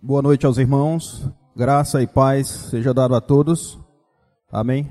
[0.00, 1.28] Boa noite aos irmãos.
[1.56, 3.76] Graça e paz seja dado a todos.
[4.50, 4.88] Amém.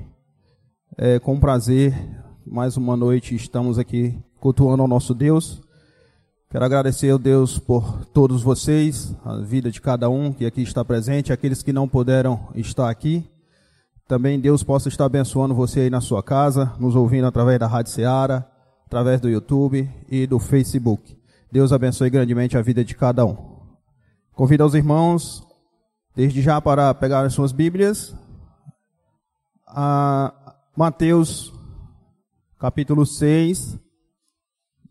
[0.98, 1.98] É com prazer,
[2.46, 5.62] mais uma noite estamos aqui cultuando ao nosso Deus.
[6.50, 10.84] Quero agradecer ao Deus por todos vocês, a vida de cada um que aqui está
[10.84, 13.24] presente, aqueles que não puderam estar aqui.
[14.10, 17.94] Também Deus possa estar abençoando você aí na sua casa, nos ouvindo através da Rádio
[17.94, 18.46] Seara,
[18.86, 21.18] através do YouTube e do Facebook.
[21.50, 23.57] Deus abençoe grandemente a vida de cada um.
[24.38, 25.44] Convido os irmãos,
[26.16, 28.16] desde já, para pegar as suas Bíblias,
[29.66, 30.32] a
[30.76, 31.52] Mateus,
[32.60, 33.80] capítulo 6.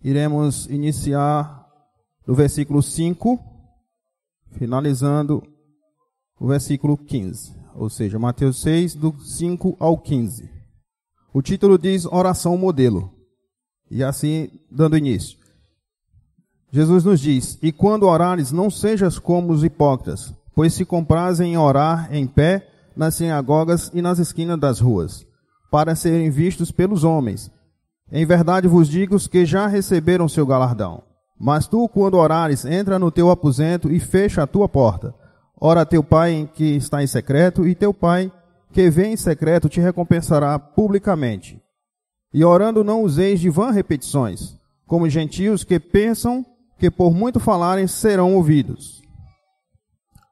[0.02, 1.64] Iremos iniciar
[2.26, 3.38] do versículo 5,
[4.58, 5.40] finalizando
[6.40, 7.54] o versículo 15.
[7.76, 10.50] Ou seja, Mateus 6, do 5 ao 15.
[11.32, 13.14] O título diz Oração Modelo.
[13.88, 15.38] E assim, dando início.
[16.70, 21.56] Jesus nos diz: E quando orares, não sejas como os hipócritas, pois se comprazem em
[21.56, 22.66] orar em pé
[22.96, 25.26] nas sinagogas e nas esquinas das ruas,
[25.70, 27.50] para serem vistos pelos homens.
[28.10, 31.02] Em verdade vos digo que já receberam seu galardão.
[31.38, 35.14] Mas tu, quando orares, entra no teu aposento e fecha a tua porta.
[35.60, 38.32] Ora teu pai que está em secreto, e teu pai
[38.72, 41.60] que vem em secreto te recompensará publicamente.
[42.32, 46.44] E orando não useis de vã repetições, como gentios que pensam
[46.78, 49.02] que por muito falarem serão ouvidos.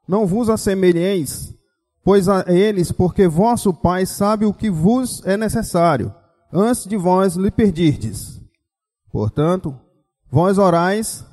[0.07, 1.53] Não vos assemelheis,
[2.03, 6.13] pois a eles, porque vosso Pai sabe o que vos é necessário,
[6.53, 8.39] antes de vós lhe perdirdes.
[9.11, 9.75] Portanto,
[10.29, 11.25] vós orais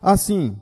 [0.00, 0.56] assim: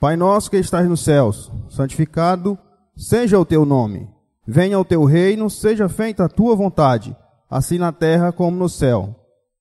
[0.00, 2.58] Pai nosso que estás nos céus, santificado
[2.96, 4.10] seja o teu nome.
[4.44, 7.16] Venha o teu reino, seja feita a tua vontade,
[7.48, 9.14] assim na terra como no céu.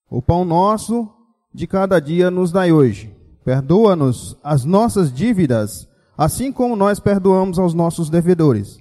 [0.10, 1.08] O pão nosso
[1.54, 3.16] de cada dia nos dai hoje.
[3.44, 8.80] Perdoa-nos as nossas dívidas, assim como nós perdoamos aos nossos devedores.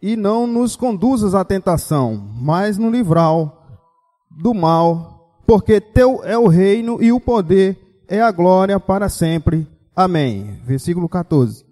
[0.00, 3.82] E não nos conduzas à tentação, mas no livral
[4.30, 9.66] do mal, porque teu é o reino e o poder é a glória para sempre.
[9.94, 10.60] Amém.
[10.64, 11.66] Versículo 14.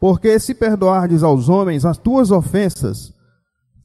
[0.00, 3.12] Porque se perdoardes aos homens as tuas ofensas,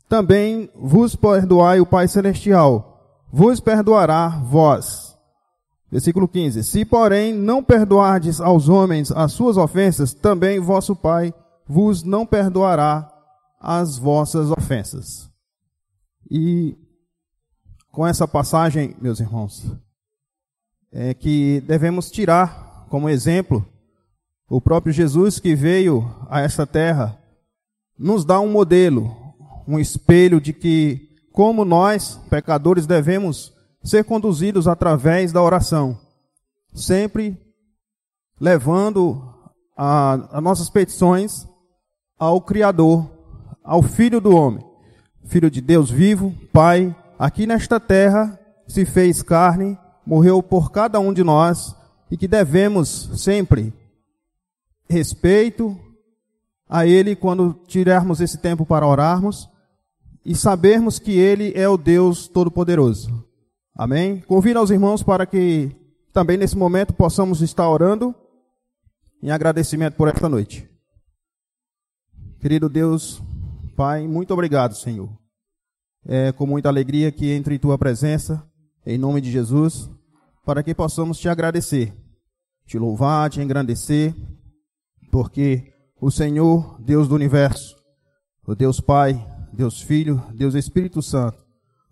[0.08, 5.03] também vos perdoai o Pai Celestial, vos perdoará vós.
[5.94, 11.32] Versículo 15: Se, porém, não perdoardes aos homens as suas ofensas, também vosso Pai
[11.68, 13.08] vos não perdoará
[13.60, 15.30] as vossas ofensas.
[16.32, 16.76] E
[17.92, 19.72] com essa passagem, meus irmãos,
[20.92, 23.64] é que devemos tirar como exemplo
[24.50, 27.20] o próprio Jesus que veio a esta terra,
[28.00, 29.16] nos dá um modelo,
[29.68, 33.54] um espelho de que, como nós, pecadores, devemos
[33.84, 36.00] ser conduzidos através da oração,
[36.74, 37.38] sempre
[38.40, 39.22] levando
[39.76, 41.48] as nossas petições
[42.18, 43.12] ao Criador,
[43.64, 44.64] ao Filho do homem,
[45.26, 51.14] Filho de Deus vivo, Pai, aqui nesta terra se fez carne, morreu por cada um
[51.14, 51.76] de nós
[52.12, 53.74] e que devemos sempre
[54.90, 55.78] respeito
[56.70, 59.50] a Ele quando tirarmos esse tempo para orarmos
[60.26, 63.23] e sabermos que Ele é o Deus Todo-Poderoso.
[63.76, 64.22] Amém?
[64.22, 65.76] Convido aos irmãos para que
[66.12, 68.14] também nesse momento possamos estar orando
[69.22, 70.70] em agradecimento por esta noite.
[72.40, 73.22] Querido Deus,
[73.76, 75.10] Pai, muito obrigado, Senhor.
[76.06, 78.46] É com muita alegria que entro em tua presença,
[78.86, 79.90] em nome de Jesus,
[80.46, 81.94] para que possamos te agradecer,
[82.68, 84.14] te louvar, te engrandecer,
[85.12, 87.76] porque o Senhor, Deus do universo,
[88.46, 91.43] o Deus Pai, Deus Filho, Deus Espírito Santo,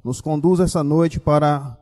[0.03, 1.77] nos conduz essa noite para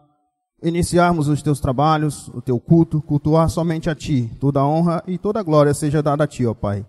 [0.62, 4.30] iniciarmos os teus trabalhos, o teu culto, cultuar somente a ti.
[4.40, 6.85] Toda honra e toda glória seja dada a ti, ó Pai.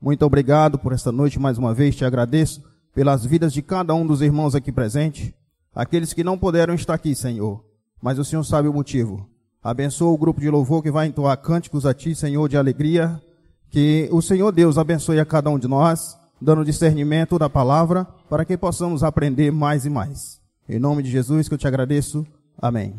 [0.00, 2.62] Muito obrigado por esta noite mais uma vez, te agradeço
[2.94, 5.32] pelas vidas de cada um dos irmãos aqui presentes,
[5.74, 7.64] aqueles que não puderam estar aqui, Senhor,
[8.00, 9.28] mas o Senhor sabe o motivo.
[9.62, 13.18] Abençoa o grupo de louvor que vai entoar cânticos a ti, Senhor, de alegria.
[13.70, 18.44] Que o Senhor Deus abençoe a cada um de nós, dando discernimento da palavra, para
[18.44, 20.43] que possamos aprender mais e mais.
[20.66, 22.26] Em nome de Jesus que eu te agradeço.
[22.56, 22.94] Amém.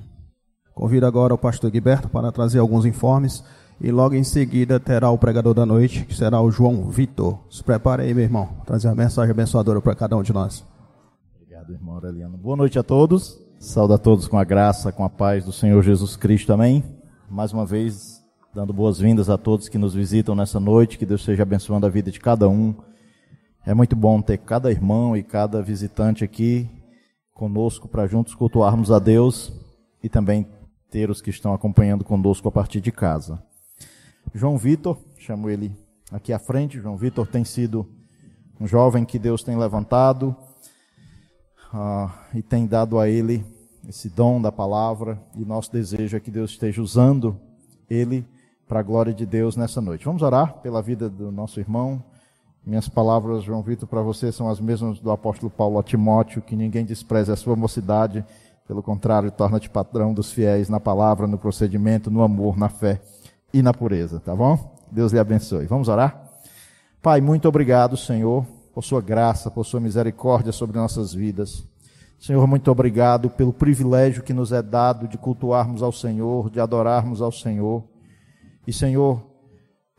[0.75, 3.43] Convido agora o pastor Guiberto para trazer alguns informes
[3.81, 7.39] e logo em seguida terá o pregador da noite, que será o João Vitor.
[7.49, 10.63] Se prepare aí, meu irmão, trazer a mensagem abençoadora para cada um de nós.
[11.35, 12.37] Obrigado, irmão Aureliano.
[12.37, 13.39] Boa noite a todos.
[13.57, 16.53] Saúde a todos com a graça, com a paz do Senhor Jesus Cristo.
[16.53, 16.83] Amém.
[17.27, 18.21] Mais uma vez,
[18.53, 20.99] dando boas-vindas a todos que nos visitam nessa noite.
[20.99, 22.75] Que Deus esteja abençoando a vida de cada um.
[23.65, 26.69] É muito bom ter cada irmão e cada visitante aqui
[27.35, 29.51] conosco para juntos cultuarmos a Deus
[30.01, 30.47] e também
[30.89, 33.43] ter os que estão acompanhando conosco a partir de casa.
[34.33, 35.75] João Vitor, chamo ele
[36.09, 36.79] aqui à frente.
[36.79, 37.85] João Vitor tem sido
[38.59, 40.33] um jovem que Deus tem levantado
[41.73, 43.45] uh, e tem dado a ele
[43.85, 45.21] esse dom da palavra.
[45.35, 47.37] E nosso desejo é que Deus esteja usando
[47.89, 48.25] ele
[48.65, 50.05] para a glória de Deus nessa noite.
[50.05, 52.01] Vamos orar pela vida do nosso irmão.
[52.65, 56.55] Minhas palavras, João Vitor, para você são as mesmas do apóstolo Paulo a Timóteo, que
[56.55, 58.25] ninguém despreze a sua mocidade,
[58.67, 62.99] pelo contrário, torna-te patrão dos fiéis na palavra, no procedimento, no amor, na fé
[63.53, 64.75] e na pureza, tá bom?
[64.91, 65.67] Deus lhe abençoe.
[65.67, 66.27] Vamos orar?
[67.03, 71.63] Pai, muito obrigado, Senhor, por sua graça, por sua misericórdia sobre nossas vidas.
[72.17, 77.21] Senhor, muito obrigado pelo privilégio que nos é dado de cultuarmos ao Senhor, de adorarmos
[77.21, 77.83] ao Senhor.
[78.65, 79.21] E, Senhor,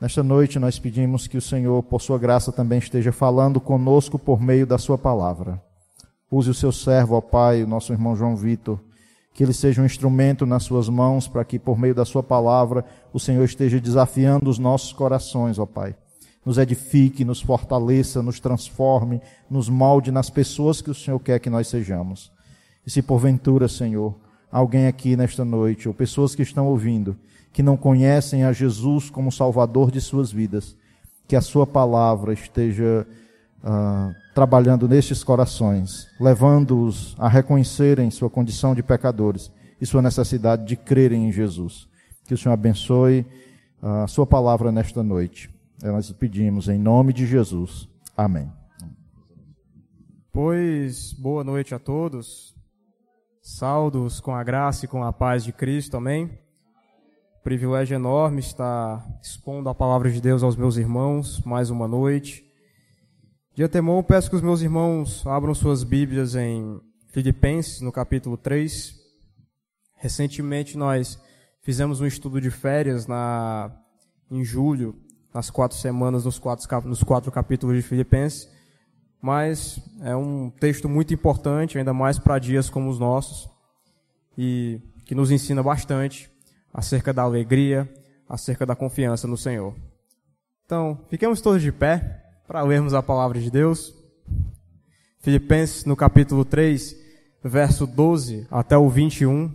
[0.00, 4.40] nesta noite nós pedimos que o Senhor, por sua graça, também esteja falando conosco por
[4.40, 5.62] meio da sua palavra.
[6.30, 8.80] Use o seu servo, ó Pai, o nosso irmão João Vitor,
[9.32, 12.84] que ele seja um instrumento nas suas mãos para que, por meio da sua palavra,
[13.12, 15.94] o Senhor esteja desafiando os nossos corações, ó Pai.
[16.44, 19.20] Nos edifique, nos fortaleça, nos transforme,
[19.50, 22.32] nos molde nas pessoas que o Senhor quer que nós sejamos.
[22.86, 24.14] E se porventura, Senhor,
[24.50, 27.16] alguém aqui nesta noite, ou pessoas que estão ouvindo,
[27.56, 30.76] que não conhecem a Jesus como Salvador de suas vidas,
[31.26, 33.06] que a Sua palavra esteja
[33.64, 39.50] uh, trabalhando nestes corações, levando-os a reconhecerem sua condição de pecadores
[39.80, 41.88] e sua necessidade de crerem em Jesus.
[42.26, 43.24] Que o Senhor abençoe
[43.82, 45.48] uh, a Sua palavra nesta noite.
[45.82, 47.88] Nós pedimos em nome de Jesus.
[48.14, 48.52] Amém.
[50.30, 52.54] Pois, boa noite a todos.
[53.40, 55.96] Saldos com a graça e com a paz de Cristo.
[55.96, 56.44] Amém
[57.46, 62.44] privilégio enorme estar expondo a palavra de Deus aos meus irmãos mais uma noite.
[63.54, 68.96] De antemão, peço que os meus irmãos abram suas Bíblias em Filipenses, no capítulo 3.
[69.94, 71.22] Recentemente nós
[71.62, 73.70] fizemos um estudo de férias na,
[74.28, 74.96] em julho,
[75.32, 78.50] nas quatro semanas, nos quatro, nos quatro capítulos de Filipenses.
[79.22, 83.48] Mas é um texto muito importante, ainda mais para dias como os nossos,
[84.36, 86.28] e que nos ensina bastante
[86.76, 87.90] acerca da alegria,
[88.28, 89.74] acerca da confiança no Senhor.
[90.66, 93.94] Então, fiquemos todos de pé para lermos a palavra de Deus.
[95.20, 96.94] Filipenses, no capítulo 3,
[97.42, 99.54] verso 12 até o 21.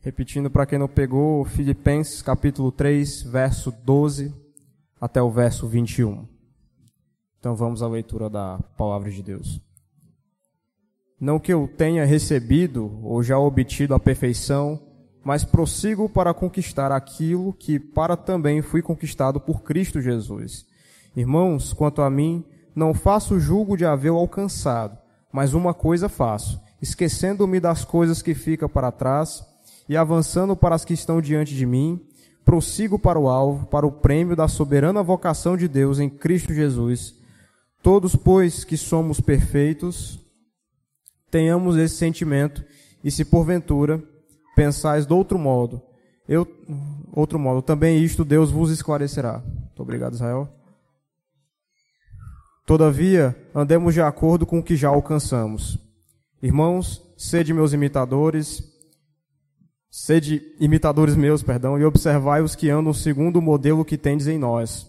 [0.00, 4.34] Repetindo para quem não pegou, Filipenses, capítulo 3, verso 12
[5.00, 6.28] até o verso 21.
[7.38, 9.62] Então vamos à leitura da palavra de Deus.
[11.18, 14.87] Não que eu tenha recebido ou já obtido a perfeição,
[15.28, 20.64] mas prossigo para conquistar aquilo que para também fui conquistado por Cristo Jesus.
[21.14, 22.42] Irmãos, quanto a mim,
[22.74, 24.96] não faço julgo de havê-lo alcançado,
[25.30, 29.44] mas uma coisa faço, esquecendo-me das coisas que ficam para trás
[29.86, 32.00] e avançando para as que estão diante de mim,
[32.42, 37.14] prossigo para o alvo, para o prêmio da soberana vocação de Deus em Cristo Jesus.
[37.82, 40.18] Todos, pois, que somos perfeitos,
[41.30, 42.64] tenhamos esse sentimento,
[43.04, 44.02] e se porventura
[44.58, 45.80] pensais de outro modo,
[46.28, 46.44] eu,
[47.12, 49.38] outro modo, também isto Deus vos esclarecerá.
[49.38, 50.48] Muito obrigado, Israel.
[52.66, 55.78] Todavia, andemos de acordo com o que já alcançamos.
[56.42, 58.60] Irmãos, sede meus imitadores,
[59.88, 64.38] sede imitadores meus, perdão, e observai os que andam segundo o modelo que tendes em
[64.38, 64.88] nós.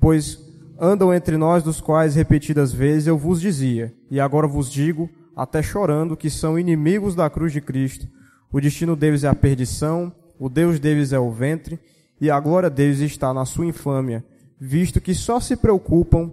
[0.00, 0.36] Pois
[0.80, 5.62] andam entre nós, dos quais repetidas vezes eu vos dizia, e agora vos digo, até
[5.62, 8.08] chorando, que são inimigos da cruz de Cristo,
[8.52, 11.78] o destino deles é a perdição, o Deus deles é o ventre,
[12.20, 14.24] e a glória deles está na sua infâmia,
[14.58, 16.32] visto que só se preocupam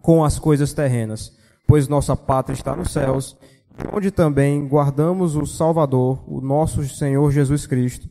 [0.00, 3.36] com as coisas terrenas, pois nossa pátria está nos céus,
[3.92, 8.08] onde também guardamos o Salvador, o nosso Senhor Jesus Cristo,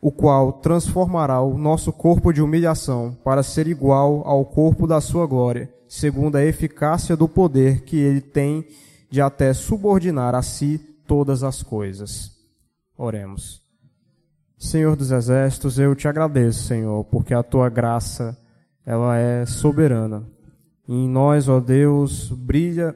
[0.00, 5.26] o qual transformará o nosso corpo de humilhação para ser igual ao corpo da sua
[5.26, 8.66] glória, segundo a eficácia do poder que ele tem
[9.10, 12.30] de até subordinar a si todas as coisas.
[12.96, 13.66] Oremos.
[14.58, 18.36] Senhor dos exércitos, eu te agradeço, Senhor, porque a tua graça,
[18.84, 20.28] ela é soberana.
[20.86, 22.94] E em nós, ó Deus, brilha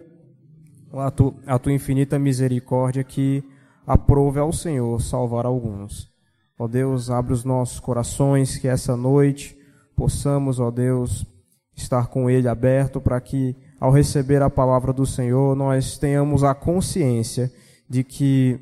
[0.93, 3.43] a, tu, a tua infinita misericórdia que
[3.87, 6.11] aprove ao Senhor salvar alguns.
[6.59, 9.57] Ó Deus, abre os nossos corações, que essa noite
[9.97, 11.25] possamos, ó Deus,
[11.75, 16.55] estar com ele aberto para que, ao receber a palavra do Senhor, nós tenhamos a
[16.55, 17.51] consciência
[17.93, 18.59] de que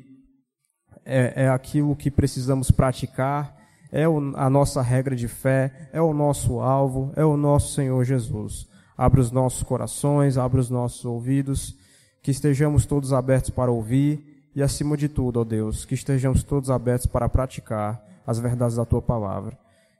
[1.05, 3.55] é, é aquilo que precisamos praticar,
[3.89, 8.03] é o, a nossa regra de fé, é o nosso alvo, é o nosso Senhor
[8.03, 8.67] Jesus.
[8.97, 11.77] Abre os nossos corações, abre os nossos ouvidos,
[12.21, 16.69] que estejamos todos abertos para ouvir e, acima de tudo, ó Deus, que estejamos todos
[16.69, 19.57] abertos para praticar as verdades da tua palavra.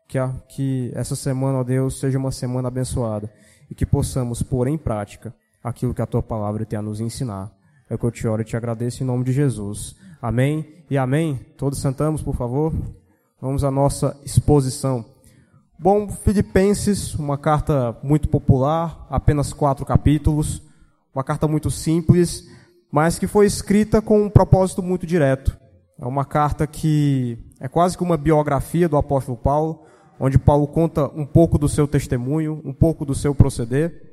[0.10, 3.32] Que, a, que essa semana, ó Deus, seja uma semana abençoada
[3.70, 5.34] e que possamos pôr em prática
[5.64, 7.61] aquilo que a tua palavra tem a nos ensinar.
[7.91, 9.98] É o que eu te oro e te agradeço em nome de Jesus.
[10.21, 11.38] Amém e amém.
[11.57, 12.74] Todos sentamos, por favor.
[13.41, 15.03] Vamos à nossa exposição.
[15.77, 20.62] Bom, Filipenses, uma carta muito popular, apenas quatro capítulos,
[21.13, 22.48] uma carta muito simples,
[22.89, 25.60] mas que foi escrita com um propósito muito direto.
[26.00, 29.83] É uma carta que é quase que uma biografia do apóstolo Paulo,
[30.17, 34.11] onde Paulo conta um pouco do seu testemunho, um pouco do seu proceder.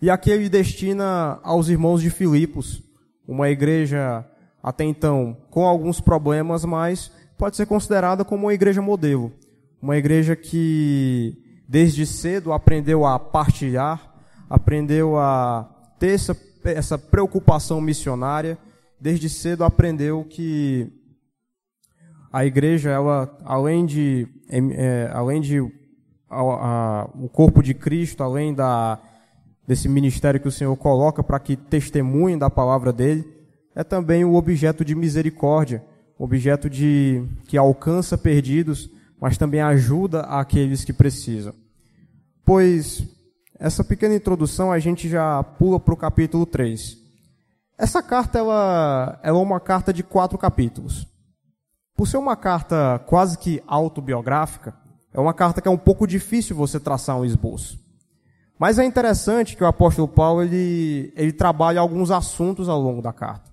[0.00, 2.82] E aqui ele destina aos irmãos de Filipos,
[3.26, 4.24] uma igreja
[4.62, 9.32] até então com alguns problemas, mas pode ser considerada como uma igreja modelo.
[9.80, 11.36] Uma igreja que
[11.68, 14.14] desde cedo aprendeu a partilhar,
[14.48, 15.68] aprendeu a
[15.98, 18.58] ter essa, essa preocupação missionária,
[19.00, 20.92] desde cedo aprendeu que
[22.32, 25.60] a igreja, ela, além de, é, além de
[26.28, 29.00] a, a, o corpo de Cristo, além da,
[29.70, 33.24] desse ministério que o Senhor coloca para que testemunhem da palavra dele,
[33.72, 35.80] é também o objeto de misericórdia,
[36.18, 41.54] objeto de que alcança perdidos, mas também ajuda aqueles que precisam.
[42.44, 43.06] Pois
[43.60, 46.96] essa pequena introdução a gente já pula para o capítulo 3.
[47.78, 51.06] Essa carta ela, ela é uma carta de quatro capítulos.
[51.94, 54.74] Por ser uma carta quase que autobiográfica,
[55.14, 57.78] é uma carta que é um pouco difícil você traçar um esboço.
[58.60, 63.10] Mas é interessante que o apóstolo Paulo ele, ele trabalha alguns assuntos ao longo da
[63.10, 63.50] carta.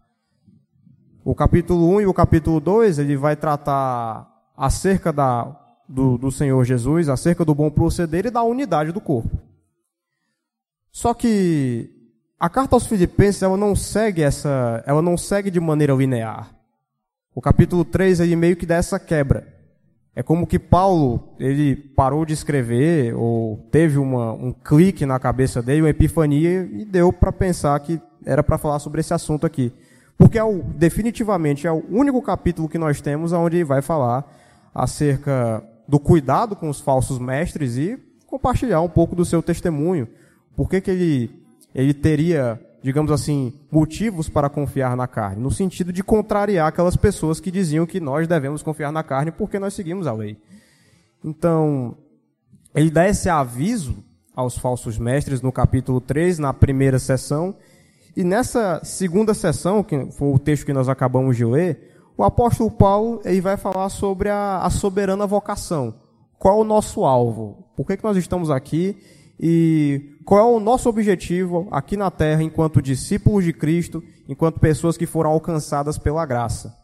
[1.24, 6.62] O capítulo 1 e o capítulo 2, ele vai tratar acerca da, do, do Senhor
[6.66, 9.42] Jesus, acerca do bom proceder e da unidade do corpo.
[10.92, 11.90] Só que
[12.38, 16.54] a carta aos Filipenses, ela não segue essa, ela não segue de maneira linear.
[17.34, 19.57] O capítulo 3, ele meio que dá essa quebra.
[20.18, 25.62] É como que Paulo, ele parou de escrever, ou teve uma, um clique na cabeça
[25.62, 29.72] dele, uma epifania, e deu para pensar que era para falar sobre esse assunto aqui.
[30.18, 34.28] Porque é o, definitivamente é o único capítulo que nós temos onde ele vai falar
[34.74, 40.08] acerca do cuidado com os falsos mestres e compartilhar um pouco do seu testemunho.
[40.56, 41.32] Por que, que ele,
[41.76, 45.42] ele teria, digamos assim, motivos para confiar na carne?
[45.42, 49.60] No sentido de contrariar aquelas pessoas que diziam que nós devemos confiar na carne porque
[49.60, 50.38] nós seguimos a lei.
[51.24, 51.98] Então,
[52.74, 54.04] ele dá esse aviso
[54.36, 57.56] aos falsos mestres no capítulo 3, na primeira sessão,
[58.16, 62.72] e nessa segunda sessão, que foi o texto que nós acabamos de ler, o apóstolo
[62.72, 65.94] Paulo ele vai falar sobre a, a soberana vocação.
[66.40, 67.68] Qual o nosso alvo?
[67.76, 68.98] Por que, que nós estamos aqui?
[69.40, 74.98] E qual é o nosso objetivo aqui na terra enquanto discípulos de Cristo, enquanto pessoas
[74.98, 76.76] que foram alcançadas pela graça?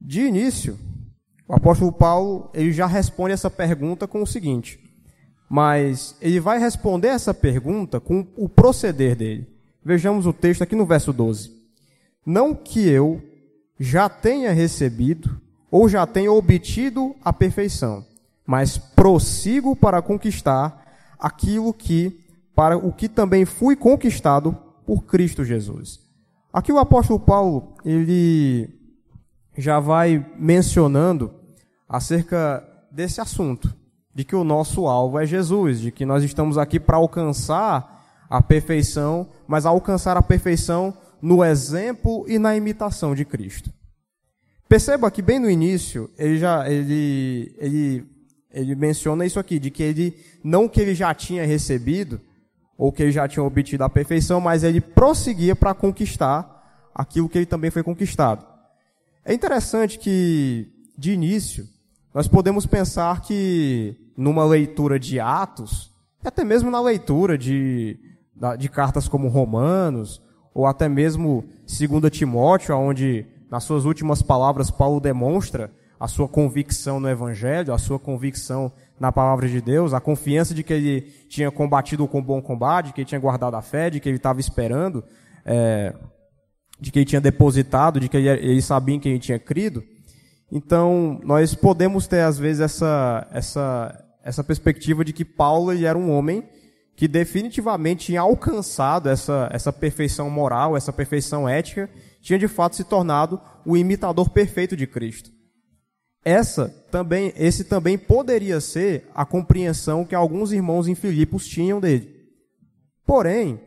[0.00, 0.76] De início,
[1.46, 4.80] o apóstolo Paulo ele já responde essa pergunta com o seguinte:
[5.48, 9.46] mas ele vai responder essa pergunta com o proceder dele.
[9.84, 11.48] Vejamos o texto aqui no verso 12.
[12.26, 13.22] Não que eu
[13.78, 18.04] já tenha recebido ou já tenha obtido a perfeição,
[18.44, 20.82] mas prossigo para conquistar
[21.20, 22.20] aquilo que
[22.54, 24.56] para o que também fui conquistado
[24.86, 26.00] por Cristo Jesus.
[26.52, 28.68] Aqui o apóstolo Paulo, ele
[29.56, 31.32] já vai mencionando
[31.88, 33.74] acerca desse assunto,
[34.14, 38.42] de que o nosso alvo é Jesus, de que nós estamos aqui para alcançar a
[38.42, 43.72] perfeição, mas alcançar a perfeição no exemplo e na imitação de Cristo.
[44.68, 48.06] Perceba que bem no início, ele já ele, ele,
[48.50, 52.20] ele menciona isso aqui, de que ele não que ele já tinha recebido
[52.76, 57.38] ou que ele já tinha obtido a perfeição, mas ele prosseguia para conquistar aquilo que
[57.38, 58.46] ele também foi conquistado.
[59.24, 61.66] É interessante que de início
[62.12, 65.90] nós podemos pensar que numa leitura de Atos,
[66.24, 67.98] até mesmo na leitura de
[68.58, 70.20] de cartas como Romanos,
[70.54, 76.98] ou até mesmo 2 Timóteo, onde nas suas últimas palavras Paulo demonstra a sua convicção
[76.98, 81.50] no Evangelho, a sua convicção na palavra de Deus, a confiança de que ele tinha
[81.50, 85.04] combatido com bom combate, que ele tinha guardado a fé, de que ele estava esperando,
[85.44, 85.94] é,
[86.80, 89.82] de que ele tinha depositado, de que ele, ele sabia em que ele tinha crido.
[90.50, 95.98] Então, nós podemos ter, às vezes, essa, essa, essa perspectiva de que Paulo ele era
[95.98, 96.44] um homem
[96.94, 101.88] que definitivamente tinha alcançado essa, essa perfeição moral, essa perfeição ética,
[102.20, 105.30] tinha de fato se tornado o imitador perfeito de Cristo.
[106.24, 112.14] Essa também, esse também poderia ser a compreensão que alguns irmãos em Filipos tinham dele.
[113.04, 113.60] Porém,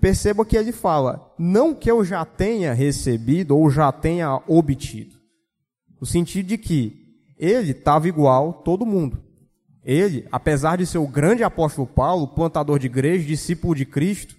[0.00, 5.16] perceba que ele fala, não que eu já tenha recebido ou já tenha obtido.
[6.00, 7.04] No sentido de que
[7.38, 9.22] ele estava igual todo mundo.
[9.84, 14.34] Ele, apesar de ser o grande apóstolo Paulo, plantador de igreja, discípulo de Cristo,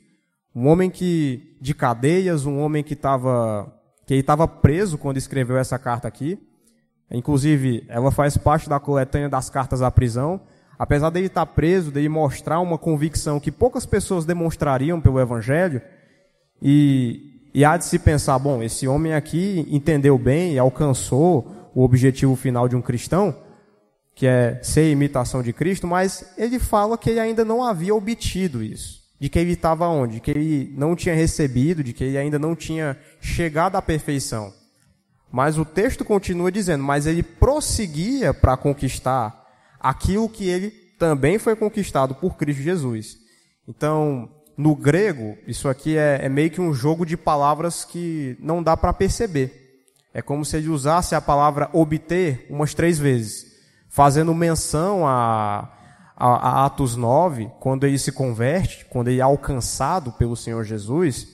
[0.56, 3.72] um homem que de cadeias, um homem que estava
[4.08, 6.40] que estava preso quando escreveu essa carta aqui.
[7.10, 10.42] Inclusive, ela faz parte da coletânea das cartas à prisão.
[10.78, 15.82] Apesar dele estar preso, dele mostrar uma convicção que poucas pessoas demonstrariam pelo Evangelho,
[16.62, 21.84] e, e há de se pensar, bom, esse homem aqui entendeu bem e alcançou o
[21.84, 23.36] objetivo final de um cristão,
[24.14, 28.64] que é ser imitação de Cristo, mas ele fala que ele ainda não havia obtido
[28.64, 29.04] isso.
[29.20, 30.16] De que ele estava onde?
[30.16, 34.54] De que ele não tinha recebido, de que ele ainda não tinha chegado à perfeição.
[35.36, 39.46] Mas o texto continua dizendo, mas ele prosseguia para conquistar
[39.78, 43.18] aquilo que ele também foi conquistado por Cristo Jesus.
[43.68, 48.64] Então, no grego, isso aqui é, é meio que um jogo de palavras que não
[48.64, 49.84] dá para perceber.
[50.14, 53.46] É como se ele usasse a palavra obter umas três vezes,
[53.90, 55.70] fazendo menção a,
[56.16, 61.28] a, a Atos 9, quando ele se converte, quando ele é alcançado pelo Senhor Jesus.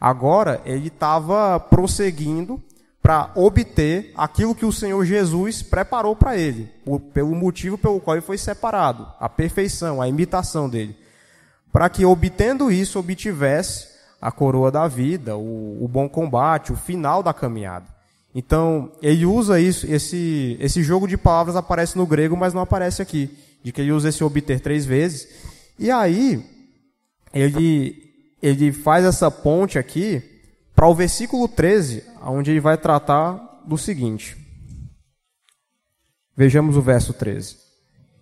[0.00, 2.60] Agora, ele estava prosseguindo
[3.06, 6.68] para obter aquilo que o Senhor Jesus preparou para ele,
[7.14, 10.96] pelo motivo pelo qual ele foi separado, a perfeição, a imitação dele.
[11.72, 13.86] Para que, obtendo isso, obtivesse
[14.20, 17.86] a coroa da vida, o, o bom combate, o final da caminhada.
[18.34, 23.00] Então, ele usa isso, esse, esse jogo de palavras aparece no grego, mas não aparece
[23.00, 23.30] aqui.
[23.62, 25.28] De que ele usa esse obter três vezes.
[25.78, 26.44] E aí,
[27.32, 28.02] ele,
[28.42, 30.35] ele faz essa ponte aqui
[30.76, 34.36] para o versículo 13, onde ele vai tratar do seguinte.
[36.36, 37.56] Vejamos o verso 13.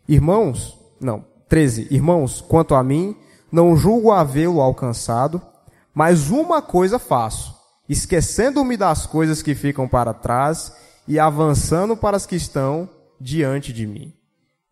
[0.08, 1.88] Irmãos, não, 13.
[1.90, 3.14] Irmãos, quanto a mim,
[3.52, 5.42] não julgo havê-lo alcançado,
[5.92, 7.54] mas uma coisa faço
[7.88, 10.74] esquecendo-me das coisas que ficam para trás
[11.06, 12.88] e avançando para as que estão
[13.20, 14.12] diante de mim.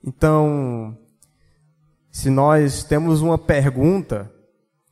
[0.05, 0.97] Então,
[2.11, 4.33] se nós temos uma pergunta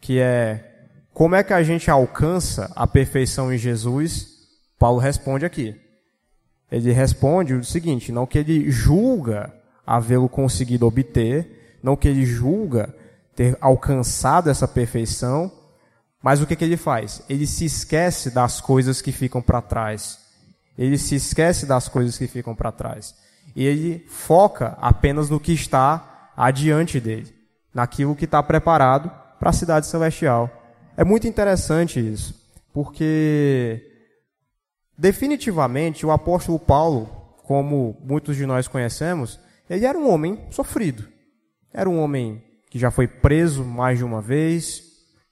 [0.00, 0.69] que é
[1.12, 4.28] como é que a gente alcança a perfeição em Jesus,
[4.78, 5.78] Paulo responde aqui.
[6.70, 9.52] Ele responde o seguinte: não que ele julga
[9.86, 12.94] havê-lo conseguido obter, não que ele julga
[13.34, 15.50] ter alcançado essa perfeição,
[16.22, 17.22] mas o que, que ele faz?
[17.28, 20.18] Ele se esquece das coisas que ficam para trás.
[20.76, 23.14] Ele se esquece das coisas que ficam para trás.
[23.56, 27.34] E ele foca apenas no que está adiante dele,
[27.74, 30.59] naquilo que está preparado para a cidade celestial.
[31.00, 32.34] É muito interessante isso,
[32.74, 33.82] porque
[34.98, 37.06] definitivamente o apóstolo Paulo,
[37.42, 41.08] como muitos de nós conhecemos, ele era um homem sofrido.
[41.72, 44.82] Era um homem que já foi preso mais de uma vez,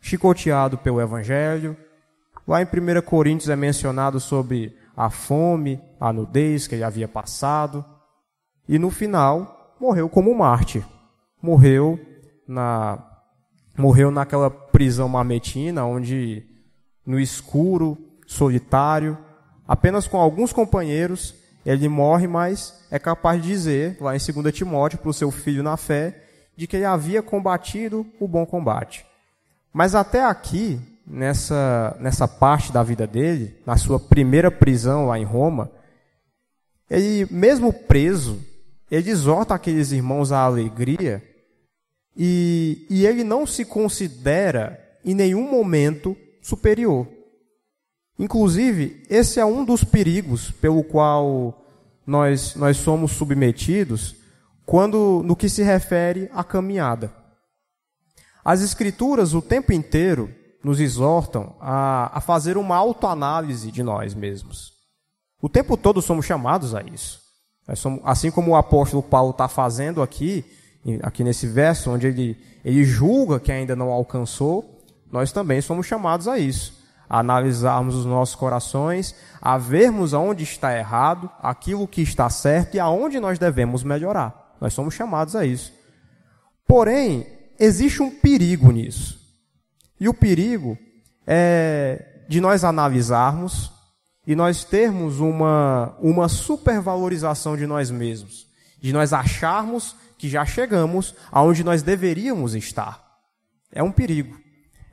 [0.01, 1.77] chicoteado pelo Evangelho.
[2.47, 7.85] Lá em 1 Coríntios é mencionado sobre a fome, a nudez que ele havia passado.
[8.67, 10.83] E no final, morreu como mártir.
[11.43, 12.01] Morreu
[12.49, 13.05] na
[13.79, 16.45] morreu naquela prisão mametina, onde
[17.05, 19.19] no escuro, solitário,
[19.67, 21.35] apenas com alguns companheiros,
[21.67, 25.65] ele morre, mas é capaz de dizer, lá em 2 Timóteo, para o seu filho
[25.65, 26.23] na fé,
[26.57, 29.05] de que ele havia combatido o bom combate.
[29.73, 35.25] Mas até aqui, nessa, nessa parte da vida dele, na sua primeira prisão lá em
[35.25, 35.73] Roma,
[36.89, 38.39] ele, mesmo preso,
[38.89, 41.21] ele exorta aqueles irmãos à alegria
[42.19, 47.07] e, e ele não se considera em nenhum momento superior.
[48.19, 51.65] Inclusive, esse é um dos perigos pelo qual
[52.05, 54.17] nós, nós somos submetidos
[54.67, 57.15] quando no que se refere à caminhada.
[58.45, 64.73] As Escrituras, o tempo inteiro, nos exortam a, a fazer uma autoanálise de nós mesmos.
[65.41, 67.21] O tempo todo somos chamados a isso.
[67.77, 70.45] Somos, assim como o apóstolo Paulo está fazendo aqui,
[71.03, 76.29] aqui nesse verso, onde ele, ele julga que ainda não alcançou, nós também somos chamados
[76.29, 76.79] a isso.
[77.09, 82.81] A analisarmos os nossos corações, a vermos aonde está errado, aquilo que está certo e
[82.81, 84.55] aonde nós devemos melhorar.
[84.61, 85.73] Nós somos chamados a isso.
[86.67, 87.27] Porém,
[87.59, 89.19] existe um perigo nisso.
[89.99, 90.77] E o perigo
[91.27, 93.73] é de nós analisarmos
[94.27, 98.47] e nós termos uma, uma supervalorização de nós mesmos,
[98.79, 103.03] de nós acharmos que já chegamos aonde nós deveríamos estar.
[103.73, 104.37] É um perigo.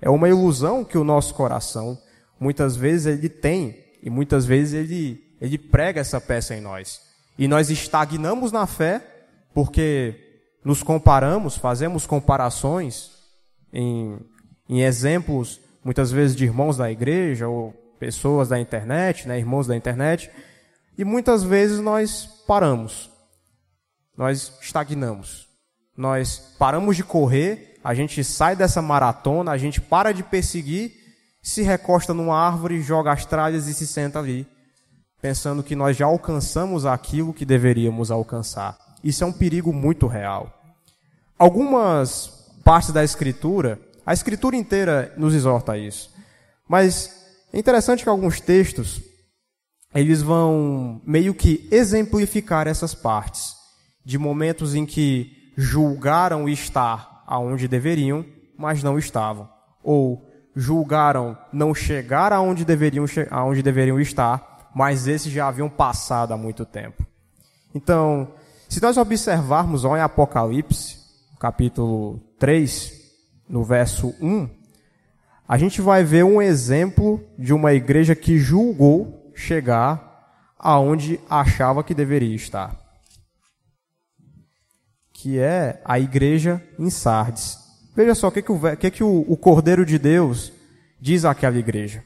[0.01, 1.97] É uma ilusão que o nosso coração,
[2.39, 7.01] muitas vezes, ele tem, e muitas vezes ele, ele prega essa peça em nós.
[7.37, 9.01] E nós estagnamos na fé,
[9.53, 10.15] porque
[10.63, 13.11] nos comparamos, fazemos comparações
[13.73, 14.19] em,
[14.69, 19.75] em exemplos, muitas vezes de irmãos da igreja ou pessoas da internet, né, irmãos da
[19.75, 20.29] internet,
[20.97, 23.14] e muitas vezes nós paramos.
[24.17, 25.47] Nós estagnamos.
[25.95, 30.93] Nós paramos de correr, a gente sai dessa maratona, a gente para de perseguir,
[31.41, 34.47] se recosta numa árvore, joga as tralhas e se senta ali,
[35.21, 38.77] pensando que nós já alcançamos aquilo que deveríamos alcançar.
[39.03, 40.51] Isso é um perigo muito real.
[41.37, 42.27] Algumas
[42.63, 46.13] partes da Escritura, a Escritura inteira nos exorta a isso.
[46.67, 47.11] Mas
[47.53, 49.01] é interessante que alguns textos
[49.93, 53.64] eles vão meio que exemplificar essas partes
[54.05, 58.23] de momentos em que julgaram estar aonde deveriam,
[58.57, 59.49] mas não estavam,
[59.83, 60.23] ou
[60.55, 66.65] julgaram não chegar aonde deveriam, aonde deveriam estar, mas esses já haviam passado há muito
[66.65, 67.05] tempo.
[67.73, 68.31] Então,
[68.69, 70.97] se nós observarmos em Apocalipse,
[71.39, 72.93] capítulo 3,
[73.49, 74.49] no verso 1,
[75.47, 81.93] a gente vai ver um exemplo de uma igreja que julgou chegar aonde achava que
[81.93, 82.84] deveria estar.
[85.25, 87.57] Que é a igreja em Sardes.
[87.95, 90.53] Veja só o que, que, o, que, que o, o Cordeiro de Deus
[91.01, 92.03] diz àquela igreja.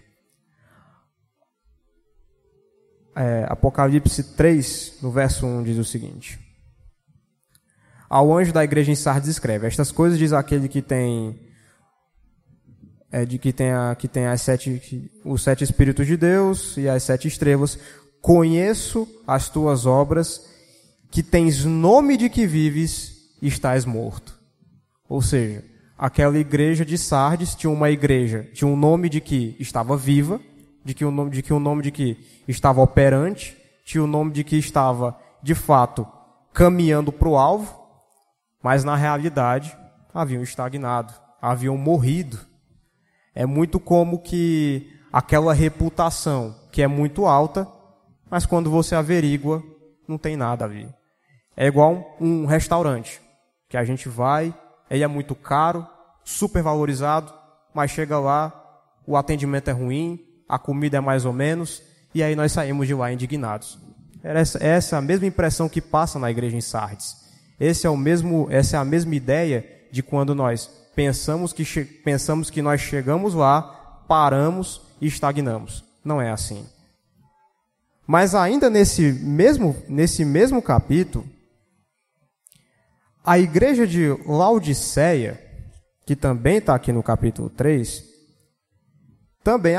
[3.14, 6.40] É, Apocalipse 3, no verso 1, diz o seguinte:
[8.10, 11.38] Ao anjo da igreja em Sardes escreve: Estas coisas diz aquele que tem
[13.12, 16.88] é, de que tem, a, que tem as sete, os sete Espíritos de Deus e
[16.88, 17.78] as sete estrelas.
[18.22, 20.48] Conheço as tuas obras,
[21.12, 24.40] que tens nome de que vives e estás morto.
[25.08, 25.64] Ou seja,
[25.98, 30.40] aquela igreja de Sardes tinha uma igreja, tinha um nome de que estava viva,
[30.84, 32.18] de que o nome de que o nome de que
[32.48, 36.08] estava operante, tinha o nome de que estava de fato
[36.54, 37.80] caminhando para o alvo,
[38.62, 39.76] mas na realidade
[40.14, 42.50] haviam estagnado, haviam morrido
[43.40, 47.66] é muito como que aquela reputação que é muito alta,
[48.30, 49.64] mas quando você averigua,
[50.06, 50.94] não tem nada a ver.
[51.62, 53.20] É igual um restaurante,
[53.68, 54.56] que a gente vai,
[54.90, 55.86] ele é muito caro,
[56.24, 57.34] super valorizado,
[57.74, 61.84] mas chega lá, o atendimento é ruim, a comida é mais ou menos,
[62.16, 63.78] e aí nós saímos de lá indignados.
[64.24, 67.18] Essa, essa é a mesma impressão que passa na igreja em Sardes.
[67.60, 72.50] Esse é o mesmo, essa é a mesma ideia de quando nós pensamos que, pensamos
[72.50, 73.64] que nós chegamos lá,
[74.08, 75.84] paramos e estagnamos.
[76.06, 76.66] Não é assim.
[78.08, 81.28] Mas ainda nesse mesmo, nesse mesmo capítulo,
[83.30, 85.40] a igreja de Laodiceia,
[86.04, 88.04] que também está aqui no capítulo 3,
[89.44, 89.76] também,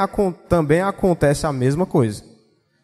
[0.48, 2.22] também acontece a mesma coisa.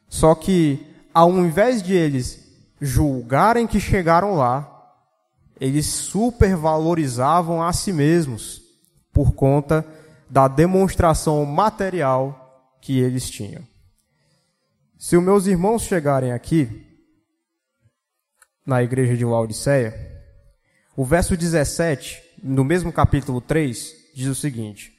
[0.08, 2.44] Só que, ao invés de eles
[2.80, 4.92] julgarem que chegaram lá,
[5.60, 8.60] eles supervalorizavam a si mesmos
[9.12, 9.86] por conta
[10.28, 13.62] da demonstração material que eles tinham.
[14.98, 16.84] Se os meus irmãos chegarem aqui,
[18.66, 20.15] na igreja de Laodiceia,
[20.96, 24.96] o verso 17, no mesmo capítulo 3, diz o seguinte: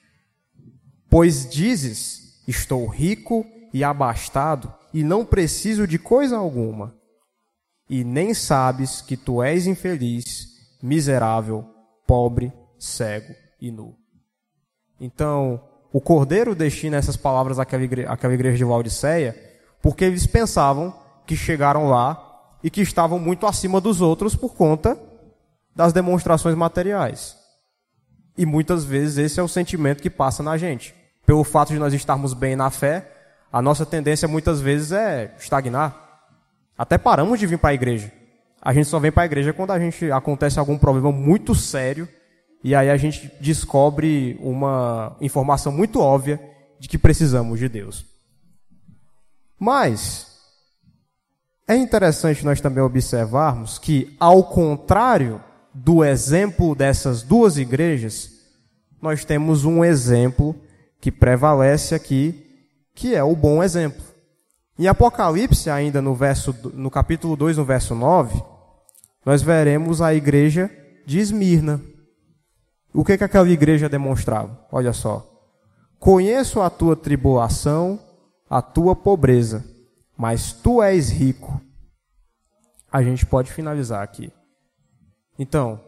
[1.09, 6.95] Pois dizes, estou rico e abastado, e não preciso de coisa alguma,
[7.89, 10.47] e nem sabes que tu és infeliz,
[10.83, 11.65] miserável,
[12.05, 13.95] pobre, cego e nu.
[15.01, 19.35] Então, o Cordeiro destina essas palavras àquela igreja, àquela igreja de Laodiceia,
[19.81, 20.93] porque eles pensavam
[21.25, 22.23] que chegaram lá
[22.63, 25.06] e que estavam muito acima dos outros por conta
[25.77, 27.37] das demonstrações materiais.
[28.35, 30.93] E muitas vezes esse é o sentimento que passa na gente.
[31.23, 33.11] Pelo fato de nós estarmos bem na fé,
[33.53, 35.95] a nossa tendência muitas vezes é estagnar.
[36.75, 38.11] Até paramos de vir para a igreja.
[38.59, 42.09] A gente só vem para a igreja quando a gente acontece algum problema muito sério
[42.63, 46.41] e aí a gente descobre uma informação muito óbvia
[46.79, 48.03] de que precisamos de Deus.
[49.59, 50.27] Mas
[51.67, 55.41] é interessante nós também observarmos que, ao contrário
[55.83, 58.31] do exemplo dessas duas igrejas,
[59.01, 60.55] nós temos um exemplo
[60.99, 62.43] que prevalece aqui,
[62.95, 64.03] que é o bom exemplo.
[64.79, 68.41] Em Apocalipse, ainda no, verso, no capítulo 2, no verso 9,
[69.25, 70.69] nós veremos a igreja
[71.05, 71.79] de Esmirna.
[72.93, 74.65] O que, que aquela igreja demonstrava?
[74.71, 75.25] Olha só.
[75.99, 77.99] Conheço a tua tribulação,
[78.49, 79.63] a tua pobreza,
[80.17, 81.61] mas tu és rico.
[82.91, 84.31] A gente pode finalizar aqui.
[85.37, 85.79] Então,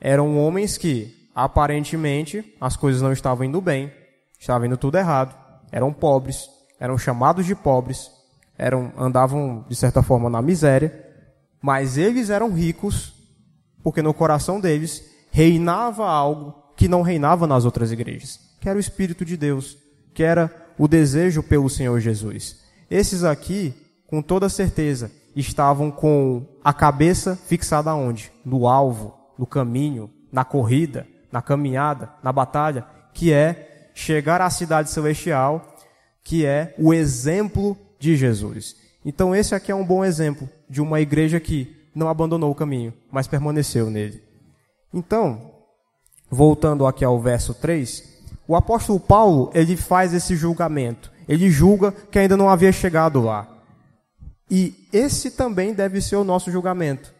[0.00, 3.92] eram homens que, aparentemente, as coisas não estavam indo bem,
[4.38, 5.34] estavam indo tudo errado,
[5.70, 8.10] eram pobres, eram chamados de pobres,
[8.58, 11.04] eram, andavam, de certa forma, na miséria,
[11.60, 13.14] mas eles eram ricos
[13.82, 18.80] porque no coração deles reinava algo que não reinava nas outras igrejas, que era o
[18.80, 19.78] Espírito de Deus,
[20.12, 22.56] que era o desejo pelo Senhor Jesus.
[22.90, 23.72] Esses aqui,
[24.06, 28.32] com toda certeza, estavam com a cabeça fixada onde?
[28.44, 34.90] No alvo, no caminho, na corrida, na caminhada, na batalha, que é chegar à cidade
[34.90, 35.76] celestial,
[36.24, 38.76] que é o exemplo de Jesus.
[39.04, 42.92] Então esse aqui é um bom exemplo de uma igreja que não abandonou o caminho,
[43.10, 44.22] mas permaneceu nele.
[44.92, 45.52] Então,
[46.30, 48.16] voltando aqui ao verso 3,
[48.48, 51.10] o apóstolo Paulo, ele faz esse julgamento.
[51.28, 53.48] Ele julga que ainda não havia chegado lá.
[54.50, 57.12] E esse também deve ser o nosso julgamento.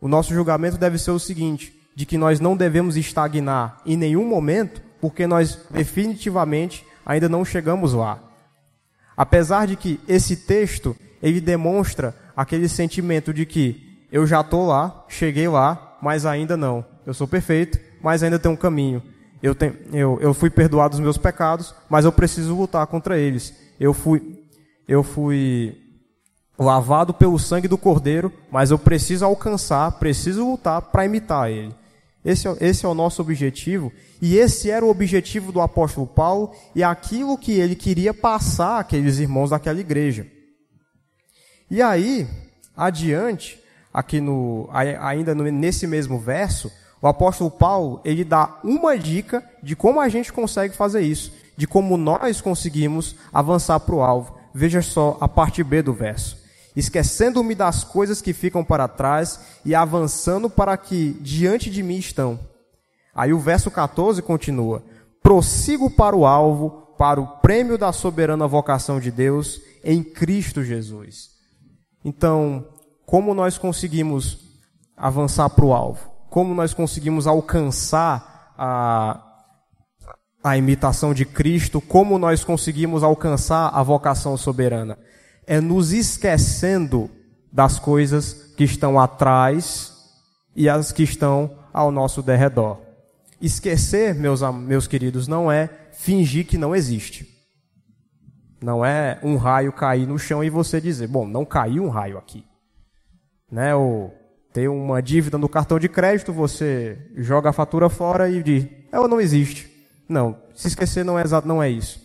[0.00, 4.26] O nosso julgamento deve ser o seguinte: de que nós não devemos estagnar em nenhum
[4.26, 8.22] momento, porque nós definitivamente ainda não chegamos lá.
[9.16, 15.04] Apesar de que esse texto ele demonstra aquele sentimento de que eu já estou lá,
[15.08, 16.84] cheguei lá, mas ainda não.
[17.04, 19.02] Eu sou perfeito, mas ainda tem um caminho.
[19.42, 23.54] Eu, tenho, eu, eu fui perdoado dos meus pecados, mas eu preciso lutar contra eles.
[23.78, 24.44] Eu fui,
[24.86, 25.76] eu fui
[26.58, 31.74] lavado pelo sangue do Cordeiro, mas eu preciso alcançar, preciso lutar para imitar ele.
[32.24, 36.52] Esse é, esse é o nosso objetivo, e esse era o objetivo do apóstolo Paulo,
[36.74, 40.26] e aquilo que ele queria passar àqueles irmãos daquela igreja.
[41.70, 42.26] E aí,
[42.76, 43.62] adiante,
[43.94, 50.00] aqui no, ainda nesse mesmo verso, o apóstolo Paulo, ele dá uma dica de como
[50.00, 54.36] a gente consegue fazer isso, de como nós conseguimos avançar para o alvo.
[54.52, 56.37] Veja só a parte B do verso.
[56.78, 62.38] Esquecendo-me das coisas que ficam para trás e avançando para que diante de mim estão.
[63.12, 64.84] Aí o verso 14 continua:
[65.20, 71.30] Prossigo para o alvo, para o prêmio da soberana vocação de Deus em Cristo Jesus.
[72.04, 72.68] Então,
[73.04, 74.38] como nós conseguimos
[74.96, 76.08] avançar para o alvo?
[76.30, 79.20] Como nós conseguimos alcançar a,
[80.44, 81.80] a imitação de Cristo?
[81.80, 84.96] Como nós conseguimos alcançar a vocação soberana?
[85.48, 87.10] É nos esquecendo
[87.50, 89.94] das coisas que estão atrás
[90.54, 92.78] e as que estão ao nosso derredor.
[93.40, 97.26] Esquecer, meus, meus queridos, não é fingir que não existe.
[98.60, 102.18] Não é um raio cair no chão e você dizer, bom, não caiu um raio
[102.18, 102.44] aqui.
[103.50, 103.74] Né?
[103.74, 104.12] Ou
[104.52, 109.08] ter uma dívida no cartão de crédito, você joga a fatura fora e diz, ela
[109.08, 109.70] não existe.
[110.08, 112.02] Não, se esquecer não é não é isso.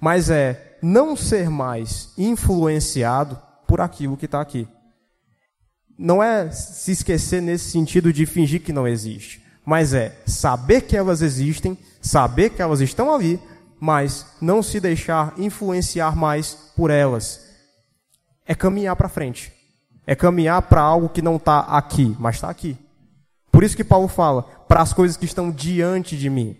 [0.00, 4.68] Mas é não ser mais influenciado por aquilo que está aqui.
[5.98, 10.96] Não é se esquecer nesse sentido de fingir que não existe, mas é saber que
[10.96, 13.40] elas existem, saber que elas estão ali,
[13.80, 17.40] mas não se deixar influenciar mais por elas.
[18.46, 19.52] É caminhar para frente.
[20.06, 22.76] É caminhar para algo que não está aqui, mas está aqui.
[23.50, 26.56] Por isso que Paulo fala, para as coisas que estão diante de mim.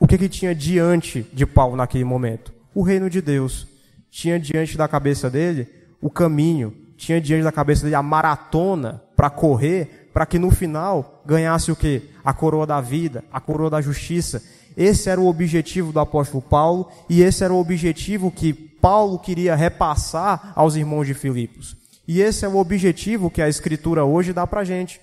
[0.00, 2.52] O que, que tinha diante de Paulo naquele momento?
[2.74, 3.66] O reino de Deus.
[4.10, 5.68] Tinha diante da cabeça dele
[6.00, 6.74] o caminho.
[6.96, 11.76] Tinha diante da cabeça dele a maratona para correr, para que no final ganhasse o
[11.76, 12.02] que?
[12.24, 14.42] A coroa da vida, a coroa da justiça.
[14.76, 19.56] Esse era o objetivo do apóstolo Paulo e esse era o objetivo que Paulo queria
[19.56, 21.76] repassar aos irmãos de Filipos.
[22.06, 25.00] E esse é o objetivo que a Escritura hoje dá para gente.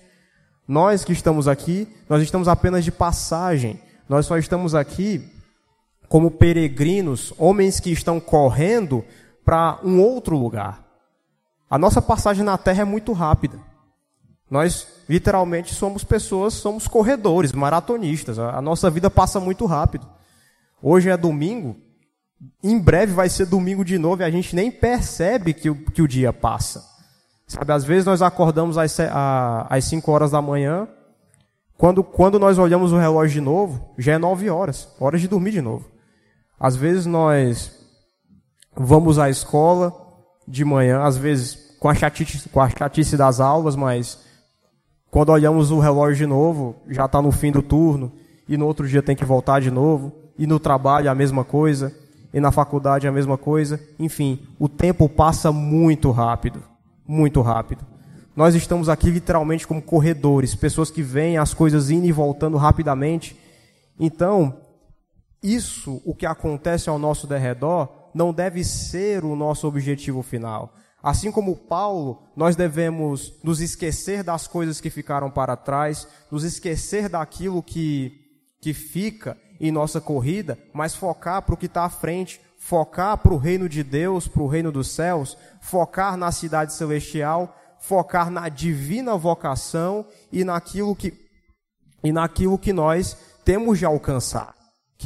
[0.66, 3.78] Nós que estamos aqui, nós estamos apenas de passagem.
[4.08, 5.22] Nós só estamos aqui
[6.08, 9.04] como peregrinos, homens que estão correndo
[9.44, 10.84] para um outro lugar.
[11.68, 13.58] A nossa passagem na terra é muito rápida.
[14.50, 18.38] Nós literalmente somos pessoas, somos corredores, maratonistas.
[18.38, 20.06] A nossa vida passa muito rápido.
[20.80, 21.76] Hoje é domingo,
[22.62, 26.02] em breve vai ser domingo de novo e a gente nem percebe que o, que
[26.02, 26.84] o dia passa.
[27.46, 28.96] Sabe, às vezes nós acordamos às,
[29.70, 30.88] às 5 horas da manhã,
[31.78, 35.52] quando, quando nós olhamos o relógio de novo, já é 9 horas, hora de dormir
[35.52, 35.95] de novo.
[36.58, 37.72] Às vezes nós
[38.74, 39.94] vamos à escola
[40.46, 44.18] de manhã, às vezes com a chatice, com a chatice das aulas, mas
[45.10, 48.12] quando olhamos o relógio de novo, já está no fim do turno,
[48.48, 51.94] e no outro dia tem que voltar de novo, e no trabalho a mesma coisa,
[52.32, 53.80] e na faculdade a mesma coisa.
[53.98, 56.62] Enfim, o tempo passa muito rápido,
[57.06, 57.84] muito rápido.
[58.34, 63.34] Nós estamos aqui literalmente como corredores, pessoas que veem as coisas indo e voltando rapidamente.
[63.98, 64.54] Então,
[65.54, 70.74] isso, o que acontece ao nosso derredor, não deve ser o nosso objetivo final.
[71.02, 77.08] Assim como Paulo, nós devemos nos esquecer das coisas que ficaram para trás, nos esquecer
[77.08, 78.12] daquilo que,
[78.60, 83.32] que fica em nossa corrida, mas focar para o que está à frente, focar para
[83.32, 88.48] o reino de Deus, para o reino dos céus, focar na cidade celestial, focar na
[88.48, 91.14] divina vocação e naquilo que,
[92.02, 94.55] e naquilo que nós temos de alcançar,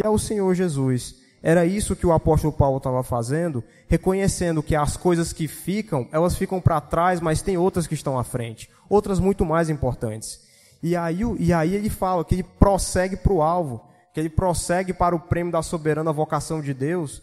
[0.00, 1.16] que é o Senhor Jesus.
[1.42, 6.36] era isso que o apóstolo Paulo estava fazendo, reconhecendo que as coisas que ficam, elas
[6.36, 10.40] ficam para trás, mas tem outras que estão à frente, outras muito mais importantes.
[10.82, 14.94] E aí, e aí ele fala que ele prossegue para o alvo, que ele prossegue
[14.94, 17.22] para o prêmio da soberana vocação de Deus,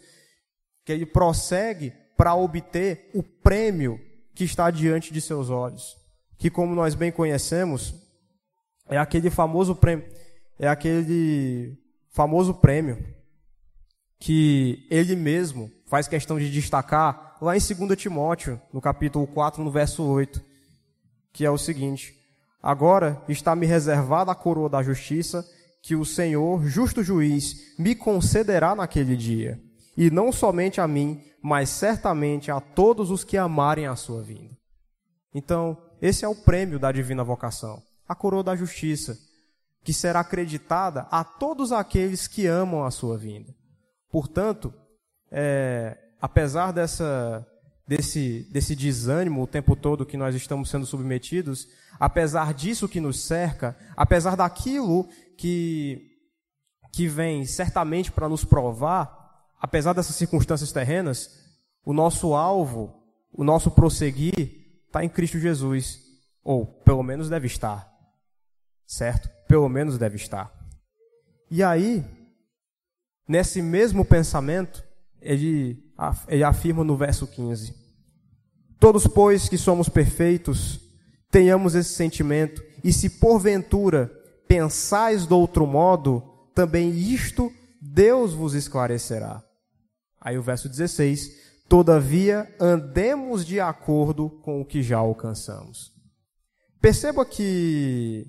[0.86, 4.00] que ele prossegue para obter o prêmio
[4.36, 5.96] que está diante de seus olhos,
[6.38, 7.96] que como nós bem conhecemos,
[8.88, 10.06] é aquele famoso prêmio,
[10.60, 11.87] é aquele
[12.18, 12.98] famoso prêmio
[14.20, 19.70] que ele mesmo faz questão de destacar lá em 2 Timóteo, no capítulo 4, no
[19.70, 20.44] verso 8,
[21.32, 22.16] que é o seguinte:
[22.60, 25.48] Agora está me reservada a coroa da justiça,
[25.84, 29.62] que o Senhor, justo juiz, me concederá naquele dia,
[29.96, 34.58] e não somente a mim, mas certamente a todos os que amarem a sua vinda.
[35.36, 39.27] Então, esse é o prêmio da divina vocação, a coroa da justiça,
[39.88, 43.56] que será acreditada a todos aqueles que amam a sua vinda.
[44.12, 44.74] Portanto,
[45.32, 47.48] é, apesar dessa,
[47.88, 53.22] desse, desse desânimo o tempo todo que nós estamos sendo submetidos, apesar disso que nos
[53.22, 56.02] cerca, apesar daquilo que,
[56.92, 61.30] que vem certamente para nos provar, apesar dessas circunstâncias terrenas,
[61.86, 62.94] o nosso alvo,
[63.32, 66.02] o nosso prosseguir está em Cristo Jesus.
[66.44, 67.90] Ou pelo menos deve estar.
[68.86, 69.37] Certo?
[69.48, 70.52] Pelo menos deve estar.
[71.50, 72.04] E aí,
[73.28, 74.84] Nesse mesmo pensamento,
[75.22, 75.84] ele,
[76.30, 77.76] ele afirma no verso 15:
[78.80, 80.80] Todos, pois, que somos perfeitos,
[81.30, 84.10] tenhamos esse sentimento, e se porventura
[84.48, 86.24] pensais de outro modo,
[86.56, 89.44] também isto Deus vos esclarecerá.
[90.22, 95.92] Aí o verso 16: Todavia andemos de acordo com o que já alcançamos.
[96.80, 98.26] Perceba que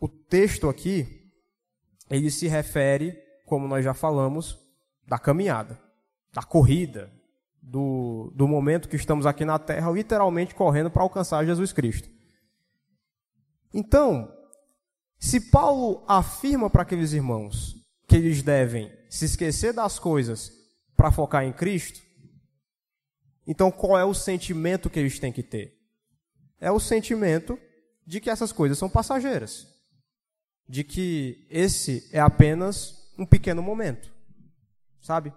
[0.00, 1.30] o texto aqui,
[2.08, 3.16] ele se refere
[3.50, 4.56] como nós já falamos,
[5.08, 5.76] da caminhada,
[6.32, 7.12] da corrida,
[7.60, 12.08] do, do momento que estamos aqui na terra, literalmente correndo para alcançar Jesus Cristo.
[13.74, 14.32] Então,
[15.18, 20.52] se Paulo afirma para aqueles irmãos que eles devem se esquecer das coisas
[20.96, 22.00] para focar em Cristo,
[23.44, 25.76] então qual é o sentimento que eles têm que ter?
[26.60, 27.58] É o sentimento
[28.06, 29.66] de que essas coisas são passageiras,
[30.70, 34.08] de que esse é apenas um pequeno momento,
[35.00, 35.32] sabe?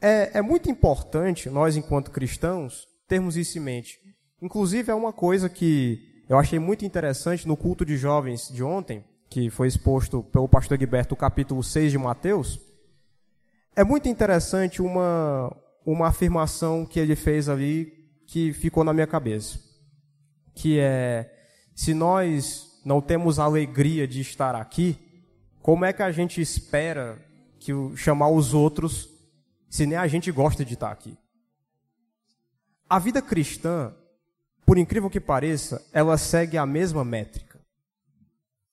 [0.00, 3.98] É, é muito importante nós, enquanto cristãos, termos isso em mente.
[4.40, 9.04] Inclusive, é uma coisa que eu achei muito interessante no culto de jovens de ontem,
[9.28, 12.60] que foi exposto pelo pastor Guiberto, o capítulo 6 de Mateus.
[13.74, 17.92] É muito interessante uma, uma afirmação que ele fez ali
[18.28, 19.58] que ficou na minha cabeça.
[20.54, 21.28] Que é:
[21.74, 24.98] se nós não temos alegria de estar aqui,
[25.60, 27.24] como é que a gente espera
[27.60, 29.08] que chamar os outros
[29.70, 31.16] se nem a gente gosta de estar aqui?
[32.90, 33.94] A vida cristã,
[34.66, 37.60] por incrível que pareça, ela segue a mesma métrica.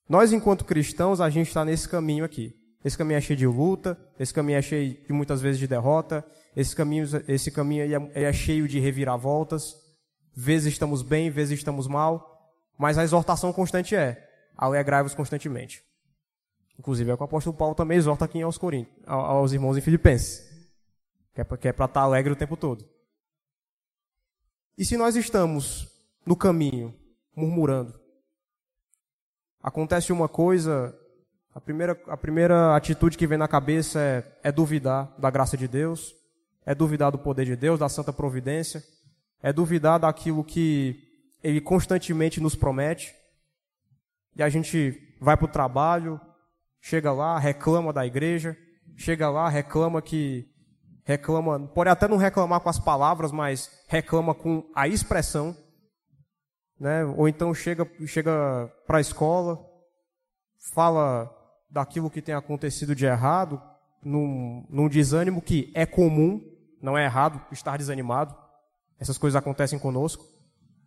[0.09, 2.55] Nós, enquanto cristãos, a gente está nesse caminho aqui.
[2.83, 6.25] Esse caminho é cheio de luta, esse caminho é cheio de muitas vezes de derrota,
[6.55, 9.75] esse caminho, esse caminho é, é cheio de reviravoltas.
[10.35, 12.38] Vezes estamos bem, vezes estamos mal,
[12.79, 15.83] mas a exortação constante é: alegrai-vos constantemente.
[16.79, 18.57] Inclusive é o que o apóstolo Paulo também exorta aqui aos,
[19.05, 20.47] aos irmãos em Filipenses.
[21.35, 22.89] Que é para é estar tá alegre o tempo todo.
[24.77, 25.89] E se nós estamos
[26.25, 26.95] no caminho,
[27.35, 27.99] murmurando,
[29.61, 30.97] acontece uma coisa,
[31.53, 35.67] a primeira, a primeira atitude que vem na cabeça é, é duvidar da graça de
[35.67, 36.15] Deus,
[36.65, 38.81] é duvidar do poder de Deus, da santa providência,
[39.43, 41.08] é duvidar daquilo que
[41.43, 43.13] Ele constantemente nos promete.
[44.35, 46.19] E a gente vai para o trabalho,
[46.81, 48.57] chega lá, reclama da igreja,
[48.95, 50.47] chega lá, reclama que
[51.03, 55.57] reclama, pode até não reclamar com as palavras, mas reclama com a expressão,
[56.79, 57.03] né?
[57.03, 59.59] Ou então chega chega para a escola,
[60.71, 61.35] fala
[61.69, 63.61] daquilo que tem acontecido de errado,
[64.03, 66.41] num, num desânimo que é comum,
[66.81, 68.35] não é errado estar desanimado.
[68.99, 70.25] Essas coisas acontecem conosco.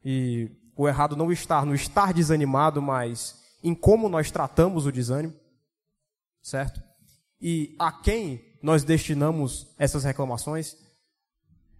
[0.05, 5.35] E o errado não estar no estar desanimado, mas em como nós tratamos o desânimo
[6.43, 6.83] certo?
[7.41, 10.77] E a quem nós destinamos essas reclamações?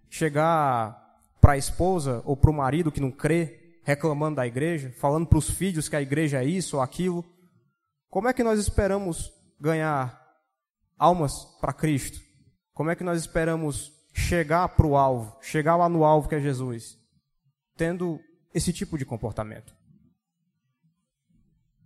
[0.09, 1.01] Chegar
[1.41, 5.37] para a esposa ou para o marido que não crê, reclamando da igreja, falando para
[5.37, 7.25] os filhos que a igreja é isso ou aquilo.
[8.09, 10.21] Como é que nós esperamos ganhar
[10.97, 12.21] almas para Cristo?
[12.73, 16.39] Como é que nós esperamos chegar para o alvo, chegar lá no alvo que é
[16.39, 16.97] Jesus,
[17.75, 18.19] tendo
[18.53, 19.75] esse tipo de comportamento?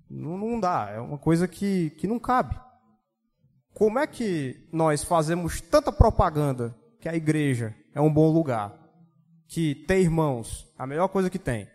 [0.10, 2.58] Não, não dá, é uma coisa que, que não cabe.
[3.74, 8.74] como é que nós fazemos tanta propaganda que a igreja é um bom lugar,
[9.48, 11.70] que ter irmãos, a melhor coisa que tem?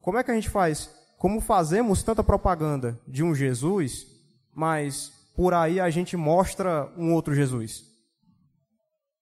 [0.00, 0.90] Como é que a gente faz?
[1.18, 4.06] Como fazemos tanta propaganda de um Jesus,
[4.54, 7.85] mas por aí a gente mostra um outro Jesus?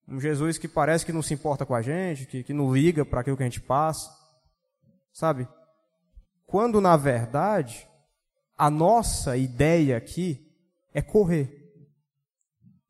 [0.07, 3.05] Um Jesus que parece que não se importa com a gente, que, que não liga
[3.05, 4.11] para aquilo que a gente passa.
[5.13, 5.49] Sabe?
[6.47, 7.89] Quando, na verdade,
[8.57, 10.47] a nossa ideia aqui
[10.93, 11.65] é correr.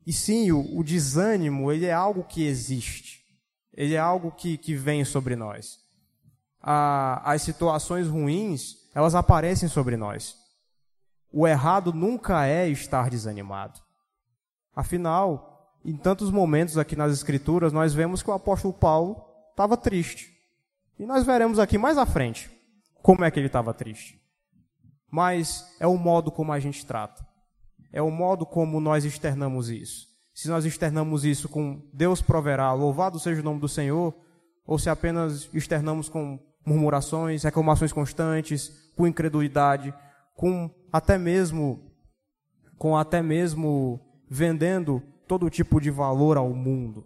[0.05, 3.23] E sim, o, o desânimo, ele é algo que existe.
[3.73, 5.79] Ele é algo que, que vem sobre nós.
[6.61, 10.35] A, as situações ruins, elas aparecem sobre nós.
[11.31, 13.81] O errado nunca é estar desanimado.
[14.73, 15.54] Afinal,
[15.85, 20.33] em tantos momentos aqui nas Escrituras, nós vemos que o apóstolo Paulo estava triste.
[20.97, 22.49] E nós veremos aqui mais à frente
[23.01, 24.19] como é que ele estava triste.
[25.11, 27.25] Mas é o modo como a gente trata
[27.95, 30.09] é o modo como nós externamos isso.
[30.33, 34.13] Se nós externamos isso com Deus proverá, louvado seja o nome do Senhor,
[34.67, 39.93] ou se apenas externamos com murmurações, reclamações constantes, com incredulidade,
[40.35, 41.89] com até mesmo
[42.77, 47.05] com até mesmo vendendo todo tipo de valor ao mundo.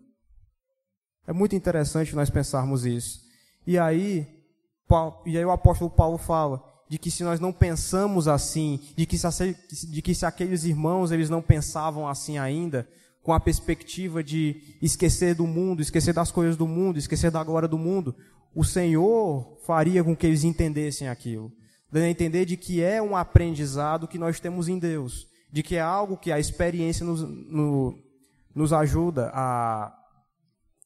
[1.28, 3.22] É muito interessante nós pensarmos isso.
[3.66, 4.28] E aí,
[5.26, 9.18] e aí o apóstolo Paulo fala de que se nós não pensamos assim, de que
[9.18, 9.56] se,
[9.88, 12.88] de que se aqueles irmãos eles não pensavam assim ainda,
[13.22, 17.68] com a perspectiva de esquecer do mundo, esquecer das coisas do mundo, esquecer da glória
[17.68, 18.16] do mundo,
[18.56, 21.52] o Senhor faria com que eles entendessem aquilo.
[21.92, 25.76] Dando a entender de que é um aprendizado que nós temos em Deus, de que
[25.76, 27.96] é algo que a experiência nos, no,
[28.54, 29.96] nos ajuda a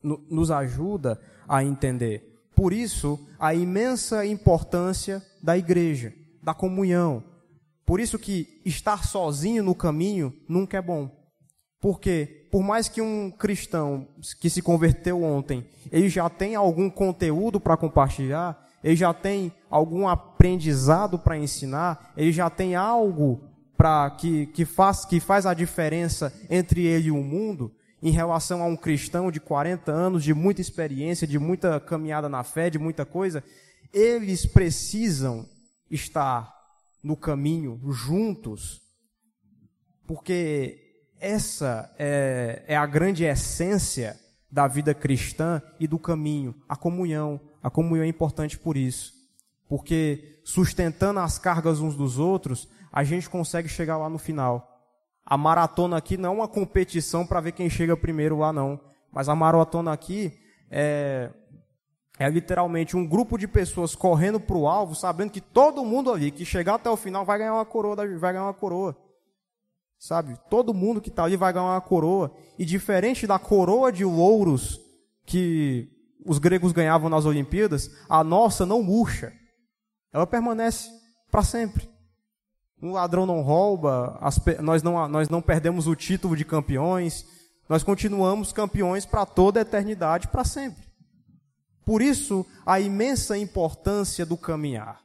[0.04, 2.34] no, nos ajuda a entender.
[2.56, 7.24] Por isso, a imensa importância da igreja, da comunhão.
[7.86, 11.10] Por isso que estar sozinho no caminho nunca é bom.
[11.82, 14.08] Porque, por mais que um cristão
[14.40, 20.08] que se converteu ontem, ele já tem algum conteúdo para compartilhar, ele já tem algum
[20.08, 23.42] aprendizado para ensinar, ele já tem algo
[23.84, 27.70] para que, que, faz, que faz a diferença entre ele e o mundo,
[28.02, 32.46] em relação a um cristão de 40 anos, de muita experiência, de muita caminhada na
[32.46, 33.44] fé, de muita coisa,
[33.92, 35.46] eles precisam
[35.92, 36.50] estar
[37.04, 38.82] no caminho juntos,
[40.08, 40.80] porque
[41.20, 44.18] essa é, é a grande essência
[44.50, 47.38] da vida cristã e do caminho, a comunhão.
[47.62, 49.12] A comunhão é importante por isso,
[49.68, 54.70] porque sustentando as cargas uns dos outros, a gente consegue chegar lá no final.
[55.26, 58.80] A maratona aqui não é uma competição para ver quem chega primeiro lá, não.
[59.12, 60.40] Mas a maratona aqui
[60.70, 61.32] é,
[62.20, 66.30] é literalmente um grupo de pessoas correndo para o alvo, sabendo que todo mundo ali
[66.30, 68.96] que chegar até o final vai ganhar uma coroa, vai ganhar uma coroa.
[69.98, 70.38] Sabe?
[70.48, 72.32] Todo mundo que está ali vai ganhar uma coroa.
[72.60, 74.80] E diferente da coroa de louros
[75.26, 75.90] que
[76.24, 79.34] os gregos ganhavam nas Olimpíadas, a nossa não murcha.
[80.12, 80.92] Ela permanece
[81.32, 81.93] para sempre
[82.84, 87.26] um ladrão não rouba, as, nós, não, nós não perdemos o título de campeões,
[87.70, 90.84] nós continuamos campeões para toda a eternidade, para sempre.
[91.86, 95.02] Por isso, a imensa importância do caminhar.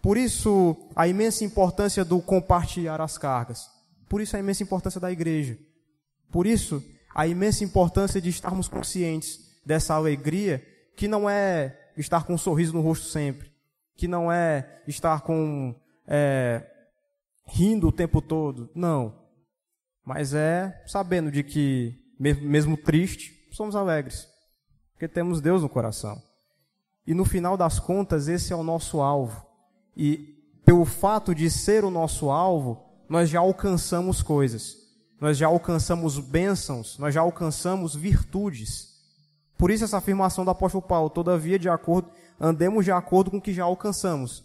[0.00, 3.68] Por isso, a imensa importância do compartilhar as cargas.
[4.08, 5.58] Por isso, a imensa importância da igreja.
[6.32, 6.82] Por isso,
[7.14, 12.72] a imensa importância de estarmos conscientes dessa alegria, que não é estar com um sorriso
[12.72, 13.52] no rosto sempre,
[13.94, 15.74] que não é estar com
[16.06, 16.62] é,
[17.46, 18.70] rindo o tempo todo.
[18.74, 19.14] Não.
[20.04, 24.28] Mas é sabendo de que, mesmo triste, somos alegres.
[24.92, 26.20] Porque temos Deus no coração.
[27.06, 29.44] E no final das contas, esse é o nosso alvo.
[29.96, 30.34] E
[30.64, 34.76] pelo fato de ser o nosso alvo, nós já alcançamos coisas.
[35.20, 38.94] Nós já alcançamos bênçãos, nós já alcançamos virtudes.
[39.56, 43.40] Por isso essa afirmação do apóstolo Paulo, todavia de acordo, andemos de acordo com o
[43.40, 44.44] que já alcançamos.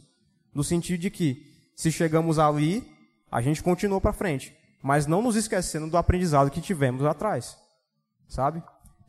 [0.54, 1.49] No sentido de que
[1.80, 2.86] se chegamos ali,
[3.32, 4.54] a gente continuou para frente,
[4.84, 7.56] mas não nos esquecendo do aprendizado que tivemos atrás.
[8.28, 8.62] Sabe?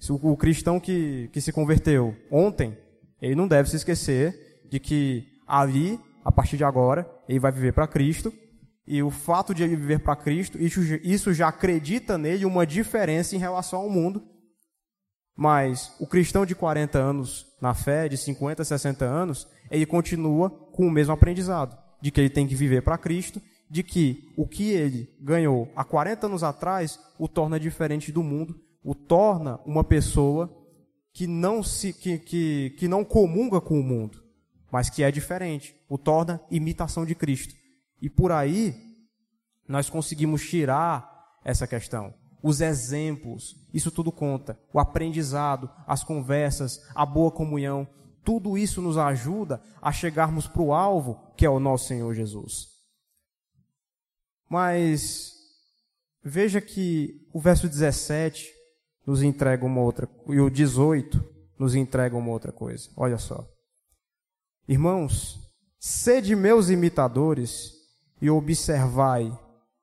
[0.09, 2.79] O, cristão que, que se converteu ontem,
[3.21, 7.73] ele não deve se esquecer de que ali, a partir de agora, ele vai viver
[7.73, 8.33] para Cristo,
[8.87, 13.41] e o fato de ele viver para Cristo, isso já acredita nele uma diferença em
[13.41, 14.23] relação ao mundo.
[15.37, 20.87] Mas o cristão de 40 anos na fé, de 50, 60 anos, ele continua com
[20.87, 24.71] o mesmo aprendizado de que ele tem que viver para Cristo, de que o que
[24.71, 30.51] ele ganhou há 40 anos atrás o torna diferente do mundo, o torna uma pessoa
[31.13, 34.23] que não se que, que, que não comunga com o mundo,
[34.73, 37.55] mas que é diferente, o torna imitação de Cristo.
[38.01, 38.75] E por aí
[39.69, 41.09] nós conseguimos tirar
[41.45, 42.15] essa questão.
[42.43, 44.59] Os exemplos, isso tudo conta.
[44.73, 47.87] O aprendizado, as conversas, a boa comunhão,
[48.25, 52.69] tudo isso nos ajuda a chegarmos para o alvo, que é o nosso Senhor Jesus.
[54.49, 55.35] Mas
[56.23, 58.49] veja que o verso 17
[59.07, 61.25] nos entrega uma outra, e o 18
[61.59, 62.91] nos entrega uma outra coisa.
[62.97, 63.49] Olha só.
[64.69, 65.39] Irmãos,
[65.79, 67.73] sede meus imitadores
[68.21, 69.37] e observai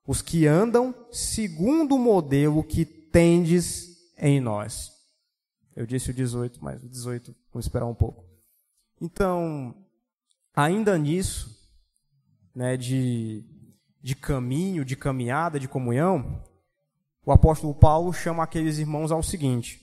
[0.07, 4.91] os que andam segundo o modelo que tendes em nós.
[5.75, 8.26] Eu disse o 18, mas o 18, vamos esperar um pouco.
[8.99, 9.75] Então,
[10.55, 11.55] ainda nisso,
[12.55, 13.43] né, de,
[14.01, 16.43] de caminho, de caminhada, de comunhão,
[17.23, 19.79] o apóstolo Paulo chama aqueles irmãos ao seguinte: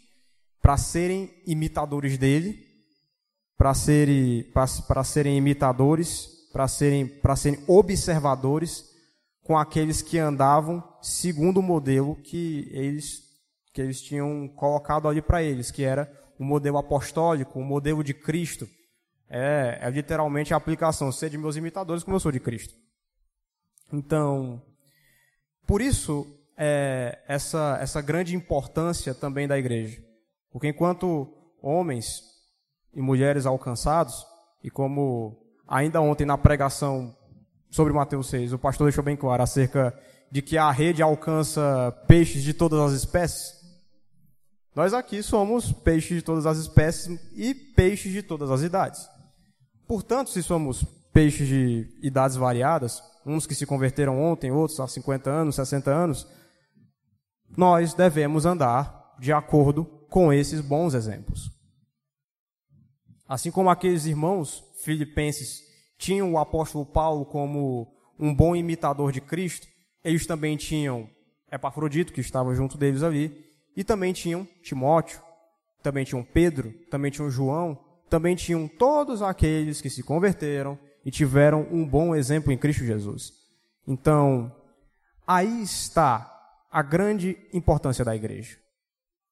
[0.61, 2.59] para serem imitadores dele,
[3.57, 4.53] para serem,
[5.05, 8.85] serem imitadores, para serem, serem observadores
[9.45, 13.23] com aqueles que andavam segundo o modelo que eles,
[13.73, 18.13] que eles tinham colocado ali para eles, que era o modelo apostólico, o modelo de
[18.13, 18.67] Cristo
[19.29, 22.75] é, é literalmente a aplicação, ser de meus imitadores como eu sou de Cristo.
[23.93, 24.63] Então,
[25.67, 30.03] por isso, é, essa, essa grande importância também da igreja.
[30.51, 32.23] Porque enquanto homens
[32.93, 34.25] e mulheres alcançados,
[34.63, 37.17] e como ainda ontem na pregação
[37.71, 39.99] sobre Mateus 6, o pastor deixou bem claro acerca
[40.31, 43.65] de que a rede alcança peixes de todas as espécies,
[44.75, 49.09] nós aqui somos peixes de todas as espécies e peixes de todas as idades.
[49.87, 55.31] Portanto, se somos peixes de idades variadas, uns que se converteram ontem, outros há 50
[55.31, 56.27] anos, 60 anos,
[57.57, 61.51] nós devemos andar de acordo com esses bons exemplos.
[63.29, 65.63] Assim como aqueles irmãos filipenses
[65.99, 69.67] tinham o apóstolo Paulo como um bom imitador de Cristo,
[70.03, 71.09] eles também tinham
[71.51, 73.45] Epafrodito, que estava junto deles ali,
[73.77, 75.21] e também tinham Timóteo,
[75.83, 77.84] também tinham Pedro, também tinham João,
[78.15, 83.33] também tinham todos aqueles que se converteram e tiveram um bom exemplo em Cristo Jesus.
[83.89, 84.55] Então,
[85.27, 86.33] aí está
[86.71, 88.57] a grande importância da igreja.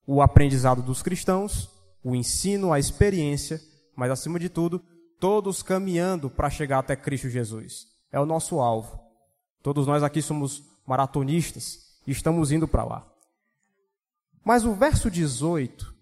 [0.04, 1.70] O aprendizado dos cristãos,
[2.02, 3.60] o ensino, a experiência,
[3.94, 4.82] mas acima de tudo,
[5.20, 7.86] todos caminhando para chegar até Cristo Jesus.
[8.10, 9.00] É o nosso alvo.
[9.62, 13.06] Todos nós aqui somos maratonistas e estamos indo para lá.
[14.44, 15.94] Mas o verso 18,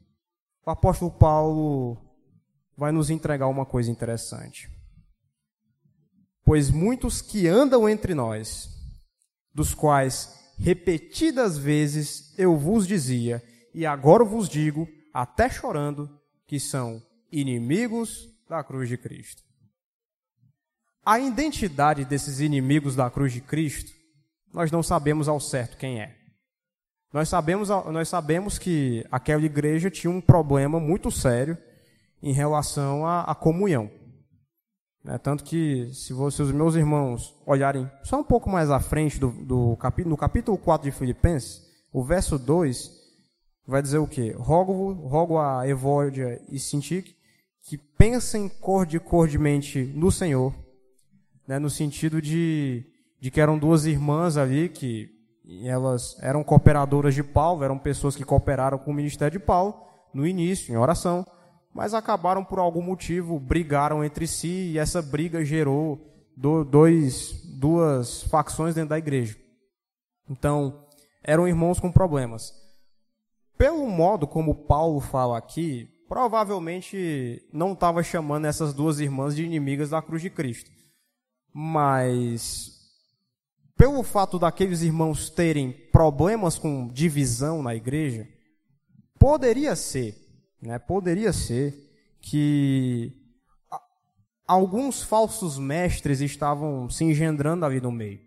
[0.64, 2.09] o apóstolo Paulo
[2.80, 4.70] vai nos entregar uma coisa interessante.
[6.42, 8.70] Pois muitos que andam entre nós,
[9.54, 16.08] dos quais repetidas vezes eu vos dizia, e agora vos digo, até chorando,
[16.46, 19.42] que são inimigos da cruz de Cristo.
[21.04, 23.92] A identidade desses inimigos da cruz de Cristo,
[24.54, 26.16] nós não sabemos ao certo quem é.
[27.12, 31.58] Nós sabemos, nós sabemos que aquela igreja tinha um problema muito sério
[32.22, 33.90] em relação à, à comunhão.
[35.06, 39.30] É, tanto que, se, os meus irmãos olharem só um pouco mais à frente do,
[39.30, 41.62] do capítulo, no capítulo 4 de Filipenses,
[41.92, 42.90] o verso 2
[43.66, 44.34] vai dizer o quê?
[44.38, 47.16] Rogo, rogo a Evódia e Sintique
[47.62, 50.52] que pensem cordicordemente no Senhor,
[51.46, 52.84] né, no sentido de,
[53.20, 55.08] de que eram duas irmãs ali que
[55.64, 59.74] elas eram cooperadoras de Paulo, eram pessoas que cooperaram com o ministério de Paulo
[60.12, 61.26] no início, em oração,
[61.74, 66.06] mas acabaram por algum motivo, brigaram entre si e essa briga gerou
[66.36, 69.36] dois, duas facções dentro da igreja.
[70.28, 70.86] Então,
[71.22, 72.52] eram irmãos com problemas.
[73.56, 79.90] Pelo modo como Paulo fala aqui, provavelmente não estava chamando essas duas irmãs de inimigas
[79.90, 80.70] da cruz de Cristo.
[81.52, 82.70] Mas,
[83.76, 88.26] pelo fato daqueles irmãos terem problemas com divisão na igreja,
[89.18, 90.29] poderia ser
[90.60, 90.78] né?
[90.78, 91.74] Poderia ser
[92.20, 93.12] que
[94.46, 98.20] alguns falsos mestres estavam se engendrando ali no meio.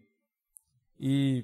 [0.99, 1.43] E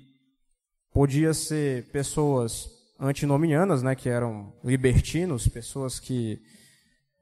[0.91, 2.69] podia ser pessoas
[2.99, 6.41] antinomianas, né, que eram libertinos, pessoas que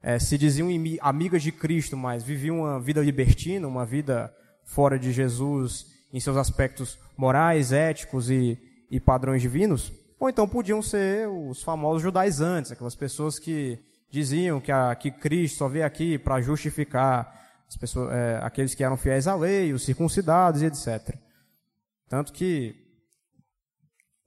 [0.02, 0.68] é, se diziam
[1.00, 4.32] amigas de Cristo, mas viviam uma vida libertina, uma vida
[4.64, 8.58] fora de Jesus em seus aspectos morais, éticos e,
[8.90, 9.92] e padrões divinos.
[10.18, 13.78] Ou então podiam ser os famosos judaizantes, aquelas pessoas que
[14.10, 17.38] diziam que, a, que Cristo só veio aqui para justificar
[17.68, 21.14] as pessoas, é, aqueles que eram fiéis à lei, os circuncidados e etc.
[22.08, 22.74] Tanto que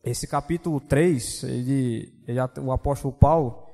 [0.03, 3.67] esse capítulo 3, ele, ele, o apóstolo Paulo,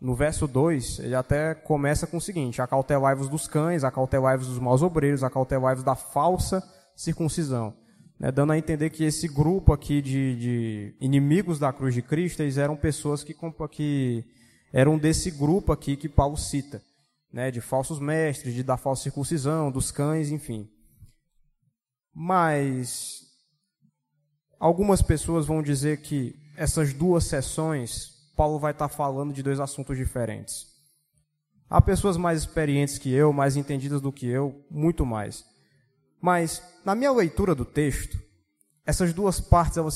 [0.00, 4.82] no verso 2, ele até começa com o seguinte: Acautelai-vos dos cães, acautelai-vos dos maus
[4.82, 6.62] obreiros, acautelai-vos da falsa
[6.96, 7.74] circuncisão.
[8.20, 12.42] Né, dando a entender que esse grupo aqui de, de, inimigos da cruz de Cristo,
[12.42, 13.34] eles eram pessoas que,
[13.70, 14.24] que
[14.70, 16.82] eram desse grupo aqui que Paulo cita,
[17.32, 20.68] né, de falsos mestres, de da falsa circuncisão, dos cães, enfim.
[22.14, 23.22] Mas
[24.58, 29.96] algumas pessoas vão dizer que essas duas sessões, Paulo vai estar falando de dois assuntos
[29.96, 30.66] diferentes.
[31.70, 35.42] Há pessoas mais experientes que eu, mais entendidas do que eu, muito mais.
[36.20, 38.20] Mas, na minha leitura do texto,
[38.84, 39.94] essas duas partes elas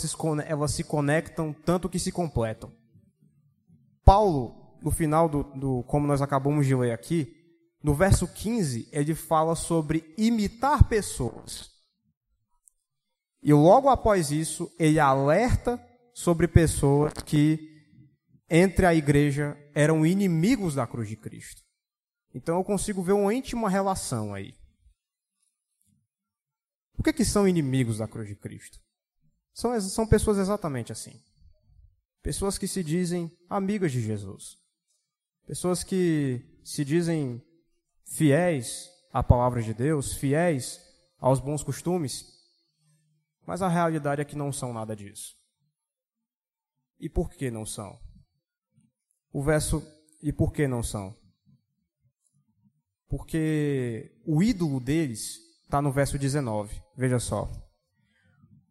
[0.70, 2.72] se, conectam tanto que se completam.
[4.04, 7.34] Paulo, no final do, do, como nós acabamos de ler aqui,
[7.82, 11.70] no verso 15, ele fala sobre imitar pessoas.
[13.42, 15.78] E logo após isso, ele alerta
[16.14, 17.58] sobre pessoas que,
[18.48, 21.62] entre a igreja, eram inimigos da cruz de Cristo.
[22.34, 24.54] Então eu consigo ver uma íntima relação aí.
[26.96, 28.80] Por que, que são inimigos da cruz de Cristo?
[29.52, 31.20] São, são pessoas exatamente assim.
[32.22, 34.56] Pessoas que se dizem amigas de Jesus.
[35.46, 37.42] Pessoas que se dizem
[38.06, 40.80] fiéis à palavra de Deus, fiéis
[41.18, 42.32] aos bons costumes,
[43.46, 45.36] mas a realidade é que não são nada disso.
[46.98, 47.98] E por que não são?
[49.32, 49.82] O verso
[50.22, 51.14] e por que não são?
[53.08, 56.83] Porque o ídolo deles está no verso 19.
[56.96, 57.50] Veja só.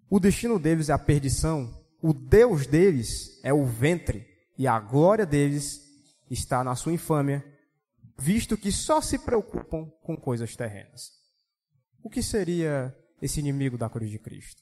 [0.10, 5.26] O destino deles é a perdição, o Deus deles é o ventre, e a glória
[5.26, 5.82] deles
[6.30, 7.44] está na sua infâmia,
[8.18, 11.12] visto que só se preocupam com coisas terrenas.
[12.04, 14.62] O que seria esse inimigo da cruz de Cristo?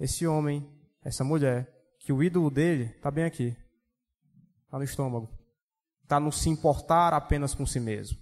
[0.00, 0.66] Esse homem,
[1.04, 3.56] essa mulher, que o ídolo dele está bem aqui,
[4.64, 5.30] está no estômago,
[6.02, 8.18] está no se importar apenas com si mesmo.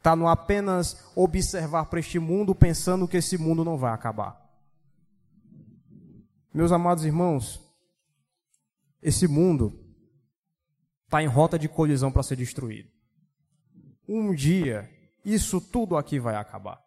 [0.00, 4.40] Está no apenas observar para este mundo pensando que esse mundo não vai acabar.
[6.54, 7.60] Meus amados irmãos,
[9.02, 9.78] esse mundo
[11.04, 12.88] está em rota de colisão para ser destruído.
[14.08, 14.90] Um dia,
[15.22, 16.82] isso tudo aqui vai acabar.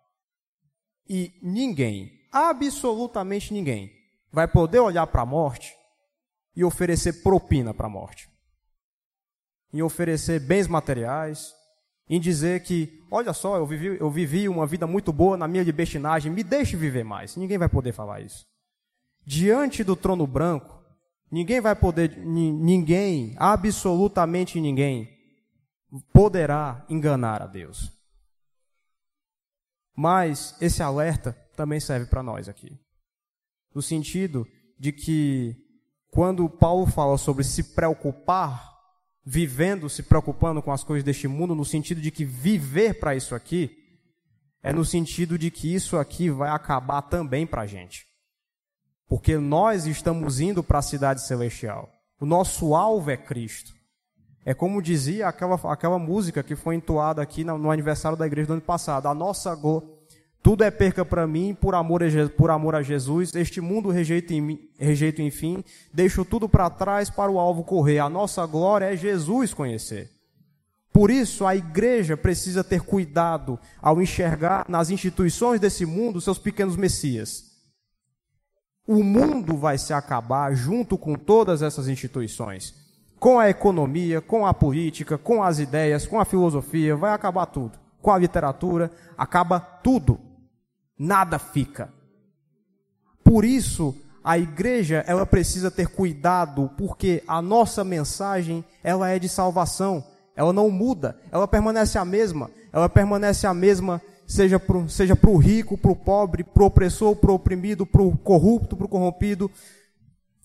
[1.08, 3.92] E ninguém, absolutamente ninguém,
[4.32, 5.72] vai poder olhar para a morte
[6.56, 8.28] e oferecer propina para a morte.
[9.72, 11.54] E oferecer bens materiais,
[12.10, 15.64] em dizer que, olha só, eu vivi, eu vivi uma vida muito boa na minha
[15.64, 17.36] libertinagem, me deixe viver mais.
[17.36, 18.46] Ninguém vai poder falar isso.
[19.26, 20.84] Diante do trono branco,
[21.32, 25.10] ninguém vai poder, ninguém, absolutamente ninguém,
[26.12, 27.92] poderá enganar a Deus.
[29.96, 32.78] Mas esse alerta também serve para nós aqui.
[33.74, 34.46] No sentido
[34.78, 35.56] de que,
[36.10, 38.73] quando Paulo fala sobre se preocupar
[39.26, 43.34] vivendo, se preocupando com as coisas deste mundo, no sentido de que viver para isso
[43.34, 43.78] aqui,
[44.62, 48.06] é no sentido de que isso aqui vai acabar também para a gente.
[49.08, 51.90] Porque nós estamos indo para a cidade celestial.
[52.20, 53.74] O nosso alvo é Cristo.
[54.46, 58.48] É como dizia aquela, aquela música que foi entoada aqui no, no aniversário da igreja
[58.48, 59.08] do ano passado.
[59.08, 59.58] A nossa,
[60.44, 63.34] tudo é perca para mim por amor, a, por amor a Jesus.
[63.34, 65.64] Este mundo rejeito, em, rejeito enfim.
[65.94, 68.00] Deixo tudo para trás para o alvo correr.
[68.00, 70.12] A nossa glória é Jesus conhecer.
[70.92, 76.76] Por isso, a igreja precisa ter cuidado ao enxergar nas instituições desse mundo seus pequenos
[76.76, 77.46] messias.
[78.86, 82.76] O mundo vai se acabar junto com todas essas instituições.
[83.18, 87.80] Com a economia, com a política, com as ideias, com a filosofia, vai acabar tudo.
[88.02, 90.20] Com a literatura, acaba tudo
[91.04, 91.90] nada fica.
[93.24, 99.28] Por isso, a igreja, ela precisa ter cuidado, porque a nossa mensagem, ela é de
[99.28, 100.04] salvação.
[100.36, 102.50] Ela não muda, ela permanece a mesma.
[102.72, 107.16] Ela permanece a mesma, seja para seja o rico, para o pobre, para o opressor,
[107.18, 109.52] para o oprimido, para o corrupto, para o corrompido.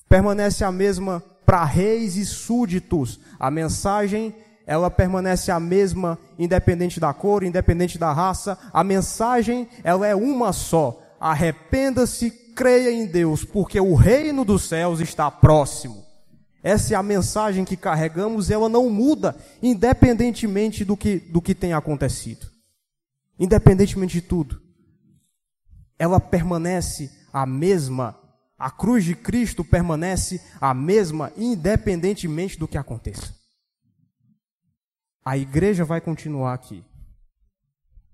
[0.08, 3.18] Permanece a mesma para reis e súditos.
[3.38, 4.34] A mensagem
[4.68, 8.58] ela permanece a mesma, independente da cor, independente da raça.
[8.70, 11.02] A mensagem, ela é uma só.
[11.18, 16.04] Arrependa-se, creia em Deus, porque o reino dos céus está próximo.
[16.62, 21.54] Essa é a mensagem que carregamos e ela não muda, independentemente do que, do que
[21.54, 22.46] tenha acontecido.
[23.40, 24.60] Independentemente de tudo.
[25.98, 28.14] Ela permanece a mesma.
[28.58, 33.37] A cruz de Cristo permanece a mesma, independentemente do que aconteça
[35.28, 36.82] a igreja vai continuar aqui.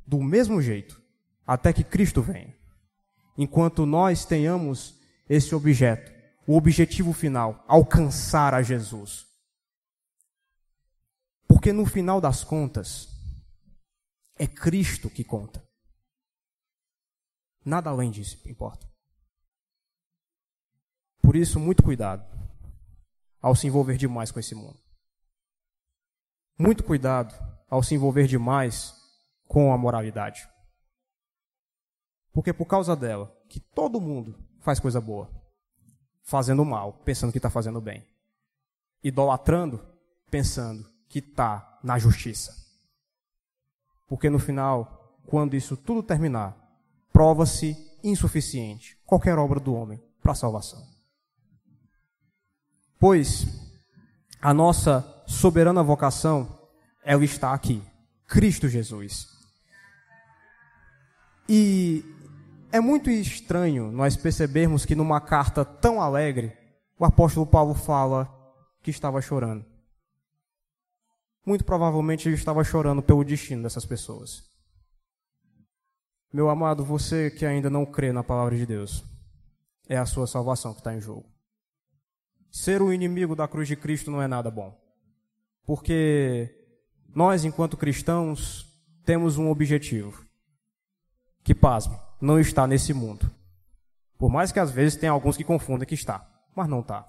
[0.05, 1.01] Do mesmo jeito,
[1.47, 2.53] até que Cristo venha.
[3.39, 4.99] Enquanto nós tenhamos
[5.29, 6.12] esse objeto,
[6.45, 9.29] o objetivo final, alcançar a Jesus.
[11.47, 13.09] Porque no final das contas,
[14.35, 15.65] é Cristo que conta.
[17.65, 18.91] Nada além disso importa.
[21.23, 22.27] Por isso, muito cuidado
[23.41, 24.84] ao se envolver demais com esse mundo.
[26.59, 27.35] Muito cuidado
[27.69, 28.95] ao se envolver demais
[29.47, 30.49] com a moralidade.
[32.33, 35.31] Porque por causa dela, que todo mundo faz coisa boa,
[36.23, 38.07] fazendo mal, pensando que está fazendo bem,
[39.03, 39.85] idolatrando,
[40.31, 42.55] pensando que está na justiça.
[44.07, 46.57] Porque no final, quando isso tudo terminar,
[47.13, 50.83] prova-se insuficiente qualquer obra do homem para a salvação.
[52.99, 53.47] Pois
[54.41, 56.59] a nossa soberana vocação,
[57.03, 57.83] ela está aqui,
[58.27, 59.29] Cristo Jesus.
[61.49, 62.05] E
[62.72, 66.57] é muito estranho nós percebermos que numa carta tão alegre,
[66.99, 68.29] o apóstolo Paulo fala
[68.83, 69.64] que estava chorando.
[71.47, 74.43] Muito provavelmente ele estava chorando pelo destino dessas pessoas.
[76.33, 79.05] Meu amado, você que ainda não crê na palavra de Deus,
[79.89, 81.31] é a sua salvação que está em jogo.
[82.51, 84.84] Ser o inimigo da cruz de Cristo não é nada bom.
[85.67, 86.55] Porque
[87.15, 88.67] nós, enquanto cristãos,
[89.05, 90.25] temos um objetivo.
[91.43, 93.31] Que, pasme, não está nesse mundo.
[94.19, 97.07] Por mais que às vezes tenha alguns que confundem que está, mas não está.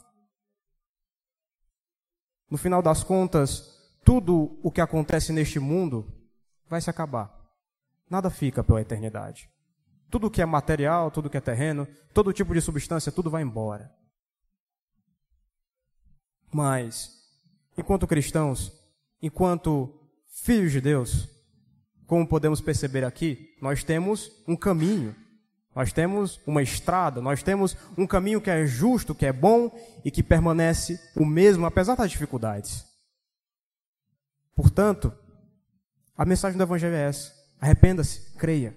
[2.50, 6.12] No final das contas, tudo o que acontece neste mundo
[6.70, 7.34] vai se acabar.
[8.10, 9.50] Nada fica pela eternidade.
[10.10, 13.92] Tudo que é material, tudo que é terreno, todo tipo de substância, tudo vai embora.
[16.54, 17.25] Mas,
[17.78, 18.72] enquanto cristãos,
[19.22, 19.94] enquanto
[20.44, 21.30] filhos de Deus,
[22.06, 25.16] como podemos perceber aqui, nós temos um caminho,
[25.76, 29.72] nós temos uma estrada, nós temos um caminho que é justo, que é bom
[30.04, 32.86] e que permanece o mesmo apesar das dificuldades.
[34.56, 35.14] Portanto,
[36.16, 38.76] a mensagem do Evangelho é essa: arrependa-se, creia.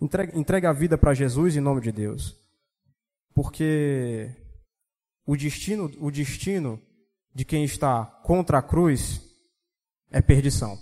[0.00, 2.36] Entregue, entregue a vida para Jesus em nome de Deus.
[3.34, 4.30] Porque
[5.26, 6.80] o destino, o destino
[7.34, 9.20] de quem está contra a cruz
[10.10, 10.78] é perdição.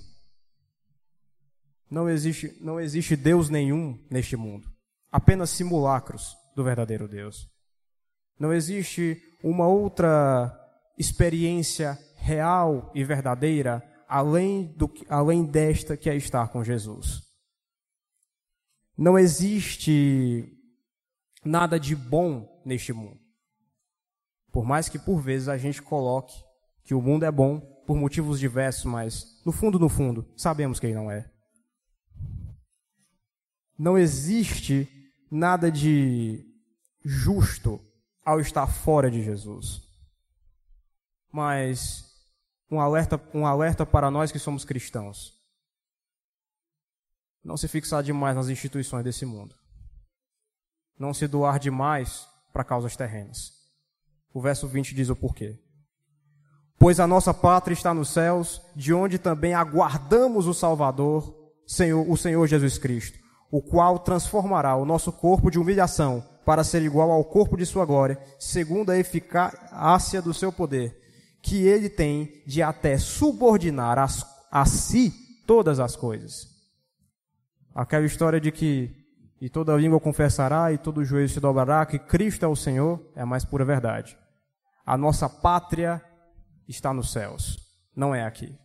[1.90, 4.70] Não existe, não existe Deus nenhum neste mundo.
[5.10, 7.48] Apenas simulacros do verdadeiro Deus.
[8.38, 10.52] Não existe uma outra
[10.98, 17.22] experiência real e verdadeira além, do, além desta que é estar com Jesus.
[18.96, 20.46] Não existe
[21.44, 23.21] nada de bom neste mundo.
[24.52, 26.44] Por mais que por vezes a gente coloque
[26.84, 30.86] que o mundo é bom por motivos diversos, mas no fundo, no fundo, sabemos que
[30.86, 31.28] ele não é.
[33.78, 34.88] Não existe
[35.30, 36.44] nada de
[37.02, 37.80] justo
[38.24, 39.82] ao estar fora de Jesus.
[41.32, 42.04] Mas
[42.70, 45.32] um alerta, um alerta para nós que somos cristãos.
[47.42, 49.56] Não se fixar demais nas instituições desse mundo.
[50.98, 53.61] Não se doar demais para causas terrenas.
[54.32, 55.58] O verso 20 diz o porquê.
[56.78, 61.34] Pois a nossa pátria está nos céus, de onde também aguardamos o Salvador,
[61.66, 63.18] Senhor, o Senhor Jesus Cristo,
[63.50, 67.84] o qual transformará o nosso corpo de humilhação para ser igual ao corpo de sua
[67.84, 71.00] glória, segundo a eficácia do seu poder
[71.42, 75.12] que ele tem de até subordinar as, a si
[75.44, 76.46] todas as coisas.
[77.74, 78.96] Aquela história de que
[79.40, 83.22] e toda língua confessará e todo joelho se dobrará que Cristo é o Senhor é
[83.22, 84.16] a mais pura verdade.
[84.84, 86.02] A nossa pátria
[86.66, 87.58] está nos céus,
[87.94, 88.56] não é aqui.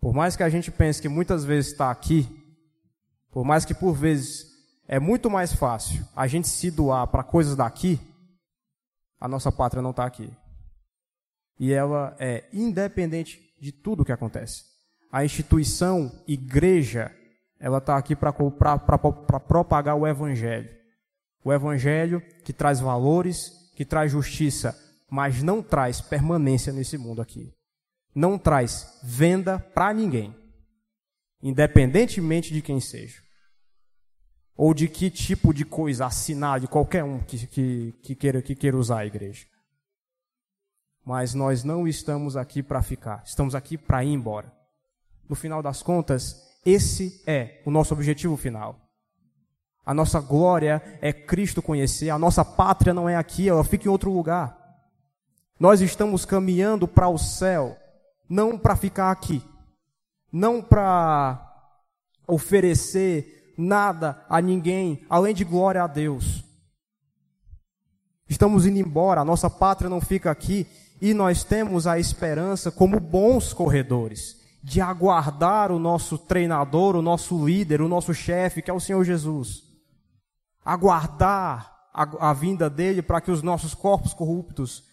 [0.00, 2.26] Por mais que a gente pense que muitas vezes está aqui,
[3.30, 4.46] por mais que por vezes
[4.86, 8.00] é muito mais fácil a gente se doar para coisas daqui,
[9.20, 10.30] a nossa pátria não está aqui
[11.58, 14.64] e ela é independente de tudo que acontece.
[15.10, 17.10] A instituição igreja,
[17.58, 18.32] ela está aqui para
[19.40, 20.70] propagar o evangelho.
[21.44, 24.76] O evangelho que traz valores, que traz justiça,
[25.08, 27.54] mas não traz permanência nesse mundo aqui.
[28.12, 30.34] Não traz venda para ninguém,
[31.40, 33.22] independentemente de quem seja.
[34.56, 38.56] Ou de que tipo de coisa assinar de qualquer um que, que, que, queira, que
[38.56, 39.46] queira usar a igreja.
[41.04, 44.52] Mas nós não estamos aqui para ficar, estamos aqui para ir embora.
[45.28, 46.34] No final das contas,
[46.66, 48.87] esse é o nosso objetivo final.
[49.88, 53.90] A nossa glória é Cristo conhecer, a nossa pátria não é aqui, ela fica em
[53.90, 54.54] outro lugar.
[55.58, 57.74] Nós estamos caminhando para o céu,
[58.28, 59.42] não para ficar aqui,
[60.30, 61.42] não para
[62.26, 66.44] oferecer nada a ninguém, além de glória a Deus.
[68.28, 70.66] Estamos indo embora, a nossa pátria não fica aqui,
[71.00, 77.42] e nós temos a esperança, como bons corredores, de aguardar o nosso treinador, o nosso
[77.42, 79.66] líder, o nosso chefe, que é o Senhor Jesus.
[80.68, 84.84] Aguardar a, a vinda dele para que os nossos corpos corruptos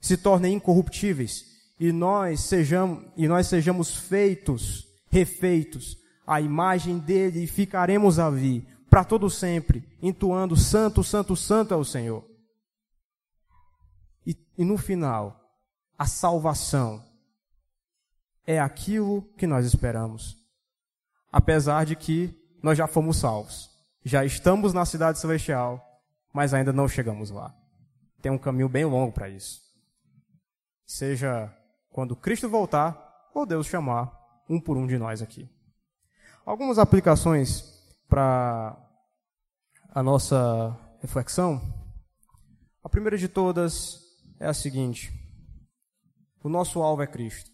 [0.00, 1.44] se tornem incorruptíveis
[1.78, 8.66] e nós sejamos, e nós sejamos feitos, refeitos, à imagem dele e ficaremos a vir
[8.90, 12.24] para todo sempre, entoando santo, santo, santo é o Senhor.
[14.26, 15.38] E, e no final,
[15.98, 17.04] a salvação
[18.46, 20.36] é aquilo que nós esperamos.
[21.30, 23.70] Apesar de que nós já fomos salvos.
[24.04, 25.84] Já estamos na cidade celestial,
[26.32, 27.54] mas ainda não chegamos lá.
[28.20, 29.60] Tem um caminho bem longo para isso.
[30.86, 31.54] Seja
[31.90, 34.12] quando Cristo voltar ou Deus chamar
[34.48, 35.48] um por um de nós aqui.
[36.44, 37.64] Algumas aplicações
[38.08, 38.76] para
[39.90, 41.60] a nossa reflexão.
[42.82, 44.00] A primeira de todas
[44.40, 45.12] é a seguinte:
[46.42, 47.50] o nosso alvo é Cristo.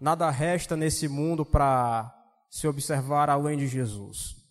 [0.00, 2.12] Nada resta nesse mundo para
[2.50, 4.41] se observar além de Jesus.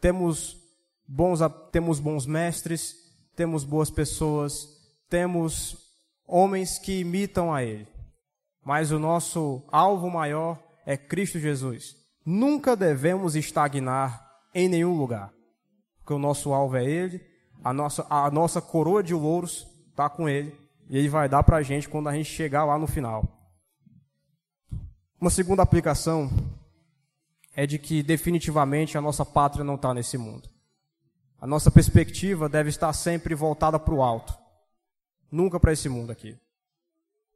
[0.00, 0.56] Temos
[1.06, 1.40] bons,
[1.72, 2.94] temos bons mestres,
[3.34, 4.68] temos boas pessoas,
[5.08, 5.76] temos
[6.26, 7.88] homens que imitam a Ele.
[8.64, 11.96] Mas o nosso alvo maior é Cristo Jesus.
[12.24, 15.32] Nunca devemos estagnar em nenhum lugar,
[15.98, 17.20] porque o nosso alvo é Ele,
[17.64, 20.54] a nossa, a nossa coroa de louros está com Ele,
[20.88, 23.24] e Ele vai dar para a gente quando a gente chegar lá no final.
[25.20, 26.30] Uma segunda aplicação
[27.58, 30.48] é de que definitivamente a nossa pátria não está nesse mundo.
[31.40, 34.32] A nossa perspectiva deve estar sempre voltada para o alto,
[35.28, 36.38] nunca para esse mundo aqui.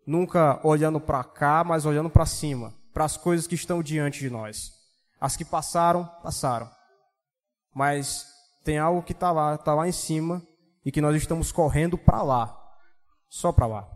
[0.07, 4.31] Nunca olhando para cá, mas olhando para cima, para as coisas que estão diante de
[4.31, 4.71] nós.
[5.21, 6.71] As que passaram, passaram.
[7.75, 8.25] Mas
[8.63, 10.41] tem algo que está lá, está lá em cima
[10.85, 12.77] e que nós estamos correndo para lá,
[13.29, 13.91] só para lá.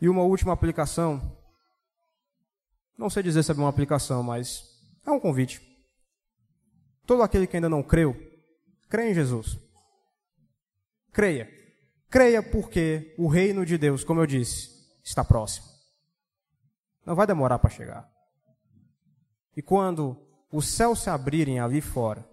[0.00, 1.36] E uma última aplicação,
[2.96, 4.75] não sei dizer se é uma aplicação, mas
[5.06, 5.60] é um convite.
[7.06, 8.14] Todo aquele que ainda não creu,
[8.88, 9.58] Creia em Jesus.
[11.12, 11.50] Creia.
[12.08, 14.70] Creia porque o reino de Deus, como eu disse,
[15.02, 15.66] está próximo.
[17.04, 18.10] Não vai demorar para chegar.
[19.56, 20.16] E quando
[20.52, 22.28] os céus se abrirem ali fora,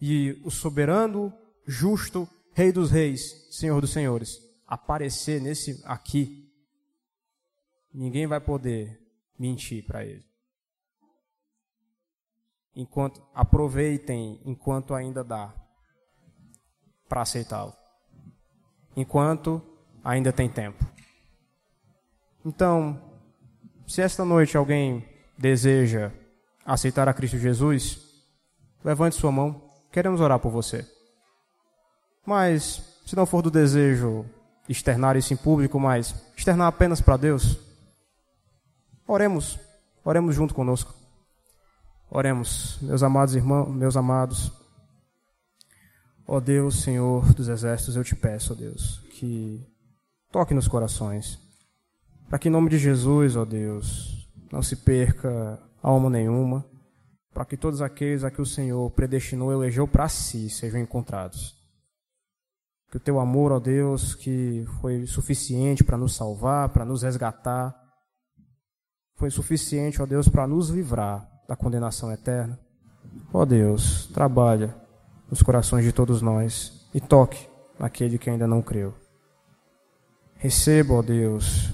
[0.00, 1.32] e o soberano,
[1.66, 6.52] justo, Rei dos Reis, Senhor dos Senhores, aparecer nesse aqui,
[7.92, 9.00] ninguém vai poder
[9.38, 10.24] mentir para ele
[12.76, 15.52] enquanto aproveitem enquanto ainda dá
[17.08, 17.72] para aceitá-lo.
[18.94, 19.62] Enquanto
[20.04, 20.84] ainda tem tempo.
[22.44, 23.00] Então,
[23.86, 25.08] se esta noite alguém
[25.38, 26.12] deseja
[26.64, 27.98] aceitar a Cristo Jesus,
[28.84, 30.86] levante sua mão, queremos orar por você.
[32.24, 34.26] Mas, se não for do desejo
[34.68, 37.58] externar isso em público, mas externar apenas para Deus,
[39.06, 39.58] oremos,
[40.04, 41.05] oremos junto conosco.
[42.08, 44.52] Oremos, meus amados irmãos, meus amados.
[46.26, 49.64] Ó Deus, Senhor dos exércitos, eu te peço, ó Deus, que
[50.30, 51.38] toque nos corações,
[52.28, 56.64] para que em nome de Jesus, ó Deus, não se perca alma nenhuma,
[57.34, 61.56] para que todos aqueles a que o Senhor predestinou, elegeu para si, sejam encontrados.
[62.88, 67.74] Que o teu amor, ó Deus, que foi suficiente para nos salvar, para nos resgatar,
[69.16, 72.58] foi suficiente, ó Deus, para nos livrar da condenação eterna.
[73.32, 74.74] Ó oh Deus, trabalha
[75.30, 78.94] nos corações de todos nós e toque naquele que ainda não creu.
[80.36, 81.70] Receba, ó oh Deus,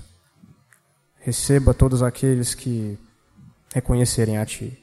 [1.18, 2.98] receba todos aqueles que
[3.72, 4.78] reconhecerem a Ti.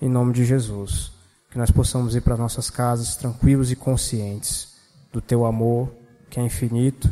[0.00, 1.12] Em nome de Jesus,
[1.50, 4.74] que nós possamos ir para nossas casas tranquilos e conscientes
[5.12, 5.94] do Teu amor,
[6.28, 7.08] que é infinito,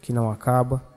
[0.00, 0.95] que não acaba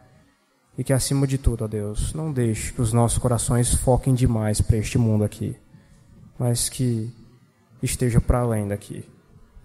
[0.79, 4.61] e que acima de tudo, ó Deus, não deixe que os nossos corações foquem demais
[4.61, 5.53] para este mundo aqui,
[6.39, 7.13] mas que
[7.83, 9.03] esteja para além daqui,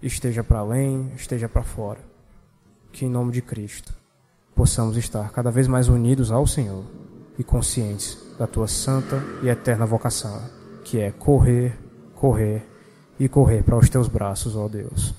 [0.03, 1.99] esteja para além, esteja para fora.
[2.91, 3.93] Que em nome de Cristo
[4.53, 6.83] possamos estar cada vez mais unidos ao Senhor
[7.39, 10.41] e conscientes da tua santa e eterna vocação,
[10.83, 11.79] que é correr,
[12.13, 12.61] correr
[13.17, 15.15] e correr para os teus braços, ó Deus.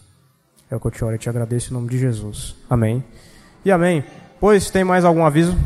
[0.71, 2.55] É o que eu te oro e te agradeço em nome de Jesus.
[2.69, 3.03] Amém.
[3.65, 4.05] E amém.
[4.39, 5.57] Pois tem mais algum aviso?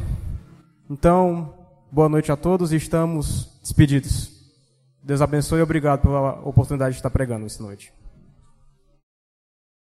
[0.91, 1.55] Então,
[1.93, 4.29] boa noite a todos e estamos despedidos.
[5.01, 7.93] Deus abençoe e obrigado pela oportunidade de estar pregando essa noite.